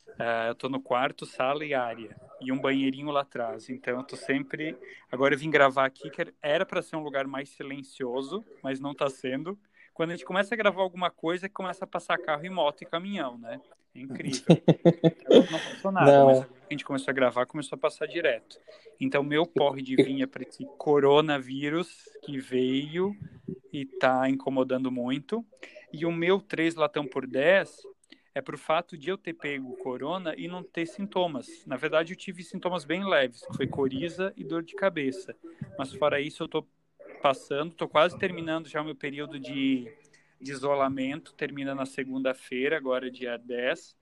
Uh, 0.07 0.47
eu 0.47 0.55
tô 0.55 0.69
no 0.69 0.81
quarto, 0.81 1.25
sala 1.25 1.65
e 1.65 1.73
área. 1.73 2.15
E 2.41 2.51
um 2.51 2.59
banheirinho 2.59 3.11
lá 3.11 3.21
atrás. 3.21 3.69
Então 3.69 3.97
eu 3.97 4.03
tô 4.03 4.15
sempre. 4.15 4.77
Agora 5.11 5.33
eu 5.33 5.37
vim 5.37 5.49
gravar 5.49 5.85
aqui, 5.85 6.09
que 6.09 6.33
era 6.41 6.65
para 6.65 6.81
ser 6.81 6.95
um 6.95 7.03
lugar 7.03 7.25
mais 7.27 7.49
silencioso, 7.49 8.43
mas 8.61 8.79
não 8.79 8.93
tá 8.93 9.09
sendo. 9.09 9.57
Quando 9.93 10.09
a 10.09 10.13
gente 10.13 10.25
começa 10.25 10.53
a 10.53 10.57
gravar 10.57 10.81
alguma 10.81 11.09
coisa, 11.09 11.47
começa 11.47 11.85
a 11.85 11.87
passar 11.87 12.17
carro 12.17 12.45
e 12.45 12.49
moto 12.49 12.81
e 12.81 12.85
caminhão, 12.85 13.37
né? 13.37 13.61
É 13.95 13.99
incrível. 13.99 14.43
Então, 15.27 15.39
não 15.39 15.59
passou 15.59 15.91
nada, 15.91 16.11
não. 16.11 16.25
mas 16.27 16.39
a 16.41 16.47
gente 16.69 16.85
começou 16.85 17.11
a 17.11 17.13
gravar, 17.13 17.45
começou 17.45 17.75
a 17.75 17.79
passar 17.79 18.05
direto. 18.07 18.59
Então, 18.99 19.23
meu 19.23 19.45
porre 19.45 19.81
de 19.81 19.95
vinha 19.95 20.27
para 20.27 20.43
esse 20.43 20.65
coronavírus 20.77 22.09
que 22.23 22.37
veio 22.37 23.15
e 23.71 23.85
tá 23.85 24.29
incomodando 24.29 24.91
muito. 24.91 25.45
E 25.93 26.05
o 26.05 26.11
meu 26.11 26.41
3 26.41 26.75
latão 26.75 27.07
por 27.07 27.25
10 27.25 27.77
é 28.35 28.41
pro 28.41 28.57
fato 28.57 28.97
de 28.97 29.09
eu 29.09 29.17
ter 29.17 29.33
pego 29.33 29.77
corona 29.77 30.35
e 30.37 30.45
não 30.45 30.61
ter 30.61 30.85
sintomas. 30.85 31.65
Na 31.65 31.77
verdade, 31.77 32.11
eu 32.11 32.17
tive 32.17 32.43
sintomas 32.43 32.83
bem 32.83 33.07
leves, 33.07 33.39
que 33.45 33.55
foi 33.55 33.65
coriza 33.65 34.33
e 34.35 34.43
dor 34.43 34.61
de 34.61 34.75
cabeça. 34.75 35.33
Mas 35.79 35.93
fora 35.93 36.19
isso, 36.19 36.43
eu 36.43 36.47
tô 36.49 36.67
passando, 37.21 37.73
tô 37.73 37.87
quase 37.87 38.19
terminando 38.19 38.67
já 38.67 38.81
o 38.81 38.85
meu 38.85 38.95
período 38.95 39.39
de, 39.39 39.89
de 40.39 40.51
isolamento, 40.51 41.33
termina 41.33 41.73
na 41.73 41.85
segunda-feira, 41.85 42.75
agora 42.75 43.09
dia 43.09 43.37
10. 43.37 43.95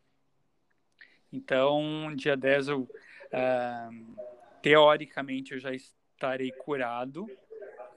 Então, 1.32 2.12
dia 2.16 2.36
10 2.36 2.70
eu 2.70 2.82
uh, 2.82 4.16
teoricamente 4.64 5.54
eu 5.54 5.60
já 5.60 5.72
estarei 5.76 6.52
curado, 6.52 7.30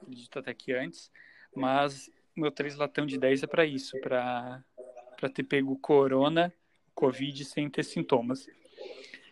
acredito 0.03 0.37
até 0.37 0.53
que 0.53 0.71
antes, 0.71 1.11
mas 1.55 2.11
meu 2.35 2.51
três 2.51 2.75
latão 2.75 3.07
de 3.07 3.17
10 3.17 3.41
é 3.41 3.47
para 3.47 3.65
isso, 3.65 3.99
para 4.01 4.63
para 5.17 5.29
ter 5.29 5.43
pego 5.43 5.77
corona, 5.77 6.53
covid 6.95 7.43
sem 7.43 7.69
ter 7.69 7.83
sintomas. 7.83 8.47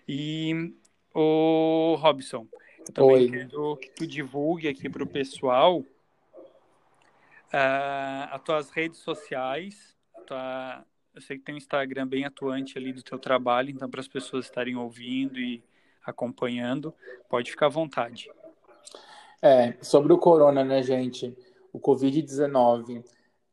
E 0.08 0.74
o 1.14 1.96
Robson, 1.96 2.48
eu 2.80 2.94
também 2.94 3.16
Oi. 3.16 3.30
quero 3.30 3.78
que 3.78 3.90
tu 3.92 4.06
divulgue 4.08 4.68
aqui 4.68 4.90
para 4.90 5.04
o 5.04 5.08
pessoal 5.08 5.80
uh, 5.80 5.86
as 8.32 8.42
tuas 8.42 8.70
redes 8.72 9.00
sociais. 9.00 9.96
Tua, 10.28 10.86
eu 11.14 11.22
sei 11.22 11.38
que 11.38 11.44
tem 11.44 11.56
um 11.56 11.58
Instagram 11.58 12.08
bem 12.08 12.26
atuante 12.26 12.78
ali 12.78 12.92
do 12.92 13.02
teu 13.02 13.18
trabalho, 13.18 13.70
então 13.70 13.90
para 13.90 14.02
as 14.02 14.08
pessoas 14.08 14.46
estarem 14.46 14.76
ouvindo 14.76 15.40
e 15.40 15.64
acompanhando, 16.06 16.94
pode 17.30 17.50
ficar 17.50 17.68
à 17.68 17.70
vontade. 17.70 18.30
É, 19.42 19.76
sobre 19.82 20.12
o 20.14 20.18
corona, 20.18 20.64
né, 20.64 20.82
gente? 20.84 21.36
O 21.72 21.80
Covid-19 21.80 23.04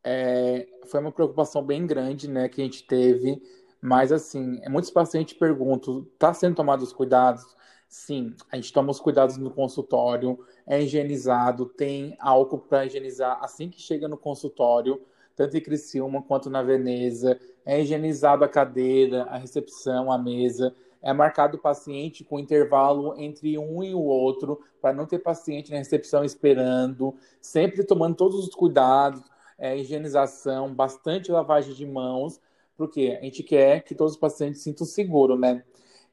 é, 0.03 0.67
foi 0.87 0.99
uma 0.99 1.11
preocupação 1.11 1.63
bem 1.63 1.85
grande, 1.87 2.29
né, 2.29 2.49
que 2.49 2.61
a 2.61 2.63
gente 2.65 2.83
teve. 2.85 3.41
Mas, 3.81 4.11
assim, 4.11 4.59
muitos 4.69 4.91
pacientes 4.91 5.33
perguntam: 5.37 6.05
está 6.13 6.33
sendo 6.33 6.55
tomados 6.55 6.87
os 6.87 6.93
cuidados? 6.93 7.43
Sim, 7.87 8.35
a 8.51 8.55
gente 8.55 8.73
toma 8.73 8.89
os 8.89 8.99
cuidados 8.99 9.37
no 9.37 9.51
consultório, 9.51 10.39
é 10.65 10.81
higienizado, 10.81 11.67
tem 11.67 12.17
álcool 12.19 12.57
para 12.57 12.85
higienizar 12.87 13.37
assim 13.43 13.69
que 13.69 13.79
chega 13.79 14.07
no 14.07 14.17
consultório, 14.17 14.99
tanto 15.35 15.55
em 15.55 15.61
Criciúma 15.61 16.23
quanto 16.23 16.49
na 16.49 16.63
Veneza. 16.63 17.39
É 17.63 17.79
higienizado 17.81 18.43
a 18.43 18.49
cadeira, 18.49 19.23
a 19.25 19.37
recepção, 19.37 20.11
a 20.11 20.17
mesa. 20.17 20.75
É 21.03 21.13
marcado 21.13 21.57
o 21.57 21.61
paciente 21.61 22.23
com 22.23 22.39
intervalo 22.39 23.13
entre 23.19 23.57
um 23.59 23.83
e 23.83 23.93
o 23.93 23.99
outro, 23.99 24.61
para 24.81 24.93
não 24.95 25.05
ter 25.05 25.19
paciente 25.19 25.69
na 25.69 25.77
recepção 25.77 26.23
esperando, 26.23 27.13
sempre 27.41 27.83
tomando 27.83 28.15
todos 28.15 28.47
os 28.47 28.55
cuidados, 28.55 29.21
é, 29.57 29.77
higienização, 29.77 30.73
bastante 30.73 31.31
lavagem 31.31 31.73
de 31.73 31.85
mãos, 31.85 32.39
porque 32.75 33.17
a 33.19 33.23
gente 33.23 33.43
quer 33.43 33.83
que 33.83 33.95
todos 33.95 34.13
os 34.13 34.19
pacientes 34.19 34.61
sintam 34.61 34.85
seguros, 34.85 35.39
né? 35.39 35.63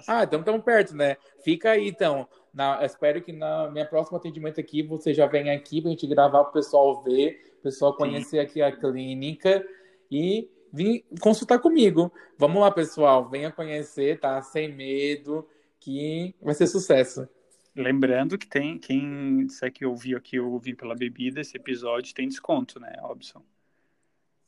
Ah, 0.08 0.24
então 0.24 0.40
estamos 0.40 0.64
perto, 0.64 0.96
né? 0.96 1.16
Fica 1.44 1.72
aí, 1.72 1.88
então. 1.88 2.28
Na, 2.54 2.84
espero 2.84 3.22
que 3.22 3.32
na 3.32 3.70
minha 3.70 3.86
próximo 3.86 4.18
atendimento 4.18 4.60
aqui 4.60 4.82
você 4.82 5.14
já 5.14 5.28
venha 5.28 5.54
aqui 5.54 5.80
para 5.80 5.90
a 5.90 5.92
gente 5.92 6.08
gravar 6.08 6.44
para 6.44 6.50
o 6.50 6.54
pessoal 6.54 7.04
ver, 7.04 7.56
o 7.60 7.64
pessoal 7.64 7.96
conhecer 7.96 8.38
Sim. 8.38 8.40
aqui 8.40 8.62
a 8.62 8.72
clínica. 8.76 9.66
E 10.10 10.50
vir 10.72 11.06
consultar 11.22 11.60
comigo. 11.60 12.12
Vamos 12.38 12.62
lá, 12.62 12.72
pessoal, 12.72 13.28
venha 13.30 13.52
conhecer, 13.52 14.20
tá? 14.20 14.42
Sem 14.42 14.74
medo, 14.74 15.48
que 15.80 16.36
vai 16.42 16.54
ser 16.54 16.68
sucesso. 16.68 17.28
Lembrando 17.76 18.38
que 18.38 18.48
tem 18.48 18.78
quem 18.78 19.46
disser 19.46 19.72
que 19.72 19.86
ouviu 19.86 20.18
aqui 20.18 20.40
ou 20.40 20.52
ouviu 20.52 20.76
pela 20.76 20.96
bebida, 20.96 21.42
esse 21.42 21.56
episódio 21.56 22.14
tem 22.14 22.28
desconto, 22.28 22.80
né, 22.80 22.96
Robson? 23.00 23.44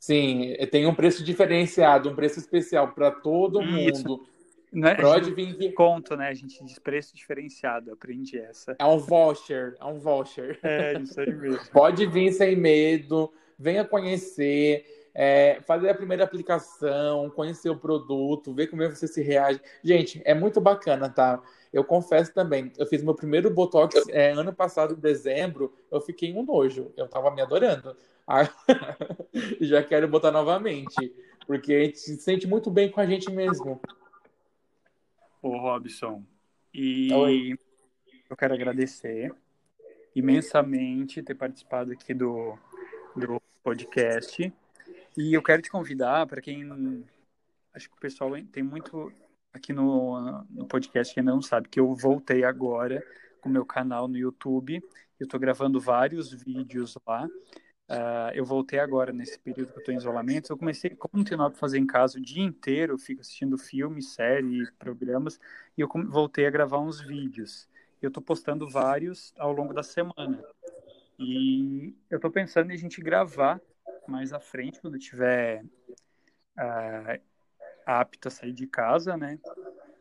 Sim, 0.00 0.54
tem 0.70 0.86
um 0.86 0.94
preço 0.94 1.22
diferenciado, 1.22 2.10
um 2.10 2.14
preço 2.14 2.38
especial 2.38 2.92
para 2.92 3.10
todo 3.10 3.62
Isso. 3.62 4.08
mundo. 4.08 4.26
Não 4.72 4.88
é, 4.88 4.94
Pode 4.94 5.34
vir 5.34 5.56
desconto, 5.56 6.16
né? 6.16 6.28
A 6.28 6.34
gente 6.34 6.64
diz 6.64 6.78
preço 6.78 7.14
diferenciado, 7.14 7.92
aprendi 7.92 8.38
essa. 8.38 8.76
É 8.78 8.84
um 8.84 8.98
voucher, 8.98 9.76
é 9.80 9.84
um 9.84 9.98
voucher. 9.98 10.58
É, 10.62 10.98
isso 10.98 11.20
aí 11.20 11.34
mesmo. 11.34 11.60
Pode 11.72 12.06
vir 12.06 12.32
sem 12.32 12.56
medo, 12.56 13.32
venha 13.58 13.84
conhecer 13.84 14.99
é, 15.14 15.60
fazer 15.66 15.90
a 15.90 15.94
primeira 15.94 16.24
aplicação, 16.24 17.30
conhecer 17.30 17.70
o 17.70 17.76
produto, 17.76 18.54
ver 18.54 18.68
como 18.68 18.82
é 18.82 18.88
você 18.88 19.06
se 19.06 19.22
reage. 19.22 19.60
Gente, 19.82 20.22
é 20.24 20.34
muito 20.34 20.60
bacana, 20.60 21.08
tá? 21.08 21.42
Eu 21.72 21.84
confesso 21.84 22.32
também, 22.34 22.72
eu 22.78 22.86
fiz 22.86 23.02
meu 23.02 23.14
primeiro 23.14 23.50
Botox 23.50 23.94
é, 24.08 24.32
ano 24.32 24.52
passado, 24.52 24.94
em 24.94 25.00
dezembro, 25.00 25.72
eu 25.90 26.00
fiquei 26.00 26.34
um 26.34 26.42
nojo, 26.42 26.92
eu 26.96 27.08
tava 27.08 27.30
me 27.30 27.40
adorando. 27.40 27.96
já 29.60 29.82
quero 29.82 30.08
botar 30.08 30.30
novamente, 30.30 31.12
porque 31.46 31.72
a 31.72 31.84
gente 31.84 31.98
se 31.98 32.16
sente 32.18 32.46
muito 32.46 32.70
bem 32.70 32.90
com 32.90 33.00
a 33.00 33.06
gente 33.06 33.30
mesmo. 33.30 33.80
Ô, 35.42 35.56
Robson, 35.56 36.22
e 36.72 37.12
Oi. 37.12 37.58
eu 38.28 38.36
quero 38.36 38.54
agradecer 38.54 39.32
imensamente 40.14 41.22
ter 41.22 41.34
participado 41.34 41.92
aqui 41.92 42.12
do, 42.12 42.56
do 43.16 43.40
podcast. 43.62 44.52
E 45.16 45.34
eu 45.34 45.42
quero 45.42 45.62
te 45.62 45.70
convidar, 45.70 46.26
para 46.26 46.40
quem. 46.40 47.04
Acho 47.74 47.88
que 47.88 47.96
o 47.96 48.00
pessoal 48.00 48.30
tem 48.52 48.62
muito 48.62 49.12
aqui 49.52 49.72
no, 49.72 50.44
no 50.50 50.66
podcast 50.66 51.12
que 51.12 51.20
ainda 51.20 51.32
não 51.32 51.42
sabe, 51.42 51.68
que 51.68 51.80
eu 51.80 51.94
voltei 51.94 52.44
agora 52.44 53.04
com 53.40 53.48
o 53.48 53.52
meu 53.52 53.64
canal 53.64 54.08
no 54.08 54.16
YouTube. 54.16 54.82
Eu 55.18 55.24
estou 55.24 55.38
gravando 55.38 55.80
vários 55.80 56.32
vídeos 56.32 56.96
lá 57.06 57.28
Uh, 57.90 58.30
eu 58.34 58.44
voltei 58.44 58.78
agora 58.78 59.12
nesse 59.12 59.36
período 59.36 59.72
que 59.72 59.78
eu 59.78 59.80
estou 59.80 59.92
em 59.92 59.96
isolamento. 59.96 60.52
Eu 60.52 60.56
comecei 60.56 60.92
a 60.92 60.96
continuar 60.96 61.48
a 61.48 61.50
fazer 61.50 61.78
em 61.78 61.86
casa 61.86 62.18
o 62.18 62.22
dia 62.22 62.44
inteiro, 62.44 62.92
eu 62.92 62.98
fico 62.98 63.20
assistindo 63.20 63.58
filmes, 63.58 64.12
séries, 64.12 64.70
programas, 64.78 65.40
e 65.76 65.80
eu 65.80 65.88
voltei 66.08 66.46
a 66.46 66.50
gravar 66.50 66.78
uns 66.78 67.00
vídeos. 67.00 67.68
Eu 68.00 68.06
estou 68.06 68.22
postando 68.22 68.68
vários 68.70 69.34
ao 69.36 69.50
longo 69.50 69.74
da 69.74 69.82
semana. 69.82 70.40
E 71.18 71.92
eu 72.08 72.16
estou 72.16 72.30
pensando 72.30 72.70
em 72.70 72.74
a 72.74 72.78
gente 72.78 73.00
gravar 73.00 73.60
mais 74.06 74.32
à 74.32 74.40
frente, 74.40 74.80
quando 74.80 74.94
eu 74.94 75.00
tiver 75.00 75.64
uh, 76.58 77.20
apto 77.86 78.28
a 78.28 78.30
sair 78.30 78.52
de 78.52 78.66
casa, 78.66 79.16
né? 79.16 79.38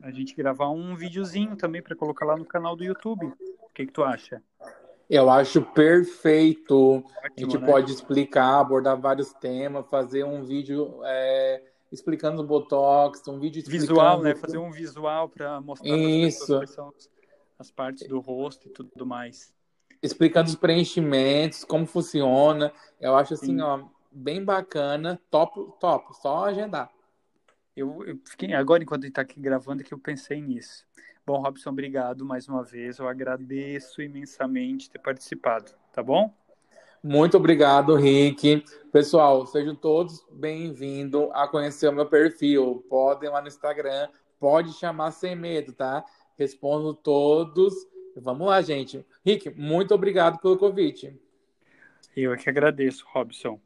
A 0.01 0.11
gente 0.11 0.33
gravar 0.35 0.69
um 0.69 0.95
videozinho 0.95 1.55
também 1.55 1.81
para 1.81 1.95
colocar 1.95 2.25
lá 2.25 2.37
no 2.37 2.45
canal 2.45 2.75
do 2.75 2.83
YouTube. 2.83 3.25
O 3.25 3.69
que, 3.73 3.85
que 3.85 3.91
tu 3.91 4.03
acha? 4.03 4.41
Eu 5.09 5.29
acho 5.29 5.61
perfeito. 5.61 6.97
Ótimo, 6.97 7.11
a 7.23 7.41
gente 7.41 7.57
né? 7.57 7.65
pode 7.65 7.91
explicar, 7.91 8.59
abordar 8.59 8.99
vários 8.99 9.33
temas, 9.33 9.87
fazer 9.89 10.23
um 10.23 10.43
vídeo 10.43 11.01
é, 11.03 11.63
explicando 11.91 12.41
o 12.41 12.45
Botox, 12.45 13.27
um 13.27 13.39
vídeo 13.39 13.59
explicando... 13.59 13.87
Visual, 13.87 14.21
né? 14.21 14.35
Fazer 14.35 14.57
um 14.57 14.71
visual 14.71 15.27
para 15.27 15.59
mostrar 15.59 15.97
Isso. 15.97 16.55
as, 16.55 16.59
pessoas, 16.61 17.09
as 17.57 17.71
partes 17.71 18.07
do 18.07 18.19
rosto 18.19 18.67
e 18.67 18.71
tudo 18.71 19.05
mais. 19.05 19.53
Explicando 20.01 20.49
os 20.49 20.55
preenchimentos, 20.55 21.63
como 21.63 21.85
funciona. 21.85 22.71
Eu 22.99 23.15
acho 23.15 23.33
assim, 23.33 23.57
Sim. 23.57 23.61
ó, 23.61 23.83
bem 24.11 24.43
bacana. 24.43 25.19
Top, 25.29 25.73
top. 25.79 26.15
Só 26.15 26.45
agendar. 26.45 26.89
Eu, 27.75 28.03
eu 28.05 28.19
fiquei, 28.25 28.53
agora, 28.53 28.83
enquanto 28.83 29.05
está 29.05 29.21
aqui 29.21 29.39
gravando, 29.39 29.81
é 29.81 29.85
que 29.85 29.93
eu 29.93 29.99
pensei 29.99 30.41
nisso. 30.41 30.85
Bom, 31.25 31.41
Robson, 31.41 31.69
obrigado 31.69 32.25
mais 32.25 32.47
uma 32.47 32.63
vez. 32.63 32.97
Eu 32.97 33.07
agradeço 33.07 34.01
imensamente 34.01 34.89
ter 34.89 34.99
participado, 34.99 35.71
tá 35.93 36.01
bom? 36.01 36.33
Muito 37.03 37.37
obrigado, 37.37 37.95
Rick. 37.95 38.65
Pessoal, 38.91 39.45
sejam 39.45 39.73
todos 39.73 40.25
bem-vindos 40.31 41.29
a 41.31 41.47
conhecer 41.47 41.87
o 41.87 41.93
meu 41.93 42.05
perfil. 42.05 42.83
Podem 42.89 43.29
lá 43.29 43.41
no 43.41 43.47
Instagram, 43.47 44.09
pode 44.37 44.73
chamar 44.73 45.11
sem 45.11 45.35
medo, 45.35 45.71
tá? 45.71 46.03
Respondo 46.37 46.93
todos. 46.93 47.73
Vamos 48.19 48.47
lá, 48.47 48.61
gente. 48.61 49.05
Rick, 49.25 49.49
muito 49.51 49.93
obrigado 49.93 50.39
pelo 50.39 50.57
convite. 50.57 51.17
Eu 52.15 52.35
que 52.35 52.49
agradeço, 52.49 53.05
Robson. 53.07 53.59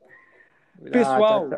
Pessoal, 0.92 1.50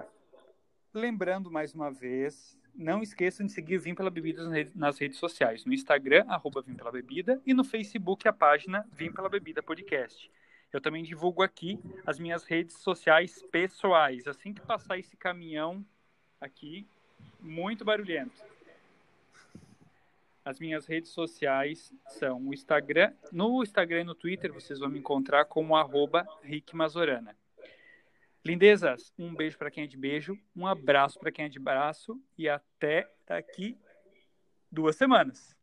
lembrando 0.93 1.51
mais 1.51 1.73
uma 1.73 1.91
vez, 1.91 2.57
não 2.73 3.01
esqueçam 3.01 3.45
de 3.45 3.51
seguir 3.51 3.77
Vim 3.77 3.95
Pela 3.95 4.09
Bebida 4.09 4.43
nas 4.75 4.97
redes 4.97 5.17
sociais. 5.17 5.65
No 5.65 5.73
Instagram, 5.73 6.25
arroba 6.27 6.61
Vim 6.61 6.73
Pela 6.73 6.91
Bebida, 6.91 7.41
e 7.45 7.53
no 7.53 7.63
Facebook, 7.63 8.27
a 8.27 8.33
página 8.33 8.85
Vim 8.91 9.11
Pela 9.11 9.29
Bebida 9.29 9.63
Podcast. 9.63 10.29
Eu 10.71 10.81
também 10.81 11.03
divulgo 11.03 11.41
aqui 11.41 11.79
as 12.05 12.19
minhas 12.19 12.43
redes 12.43 12.77
sociais 12.77 13.41
pessoais. 13.51 14.27
Assim 14.27 14.53
que 14.53 14.61
passar 14.61 14.97
esse 14.97 15.15
caminhão 15.15 15.85
aqui, 16.39 16.85
muito 17.39 17.85
barulhento. 17.85 18.43
As 20.45 20.59
minhas 20.59 20.85
redes 20.85 21.09
sociais 21.09 21.91
são 22.07 22.39
o 22.47 22.53
Instagram. 22.53 23.11
No 23.31 23.63
Instagram 23.63 24.01
e 24.01 24.03
no 24.03 24.13
Twitter 24.13 24.53
vocês 24.53 24.77
vão 24.77 24.87
me 24.87 24.99
encontrar 24.99 25.45
como 25.45 25.75
arroba 25.75 26.23
Rick 26.43 26.75
Mazorana. 26.75 27.35
Lindezas, 28.45 29.11
um 29.17 29.33
beijo 29.33 29.57
para 29.57 29.71
quem 29.71 29.85
é 29.85 29.87
de 29.87 29.97
beijo, 29.97 30.37
um 30.55 30.67
abraço 30.67 31.17
para 31.17 31.31
quem 31.31 31.45
é 31.45 31.49
de 31.49 31.57
braço 31.57 32.21
e 32.37 32.47
até 32.47 33.11
daqui 33.25 33.75
duas 34.71 34.95
semanas. 34.95 35.54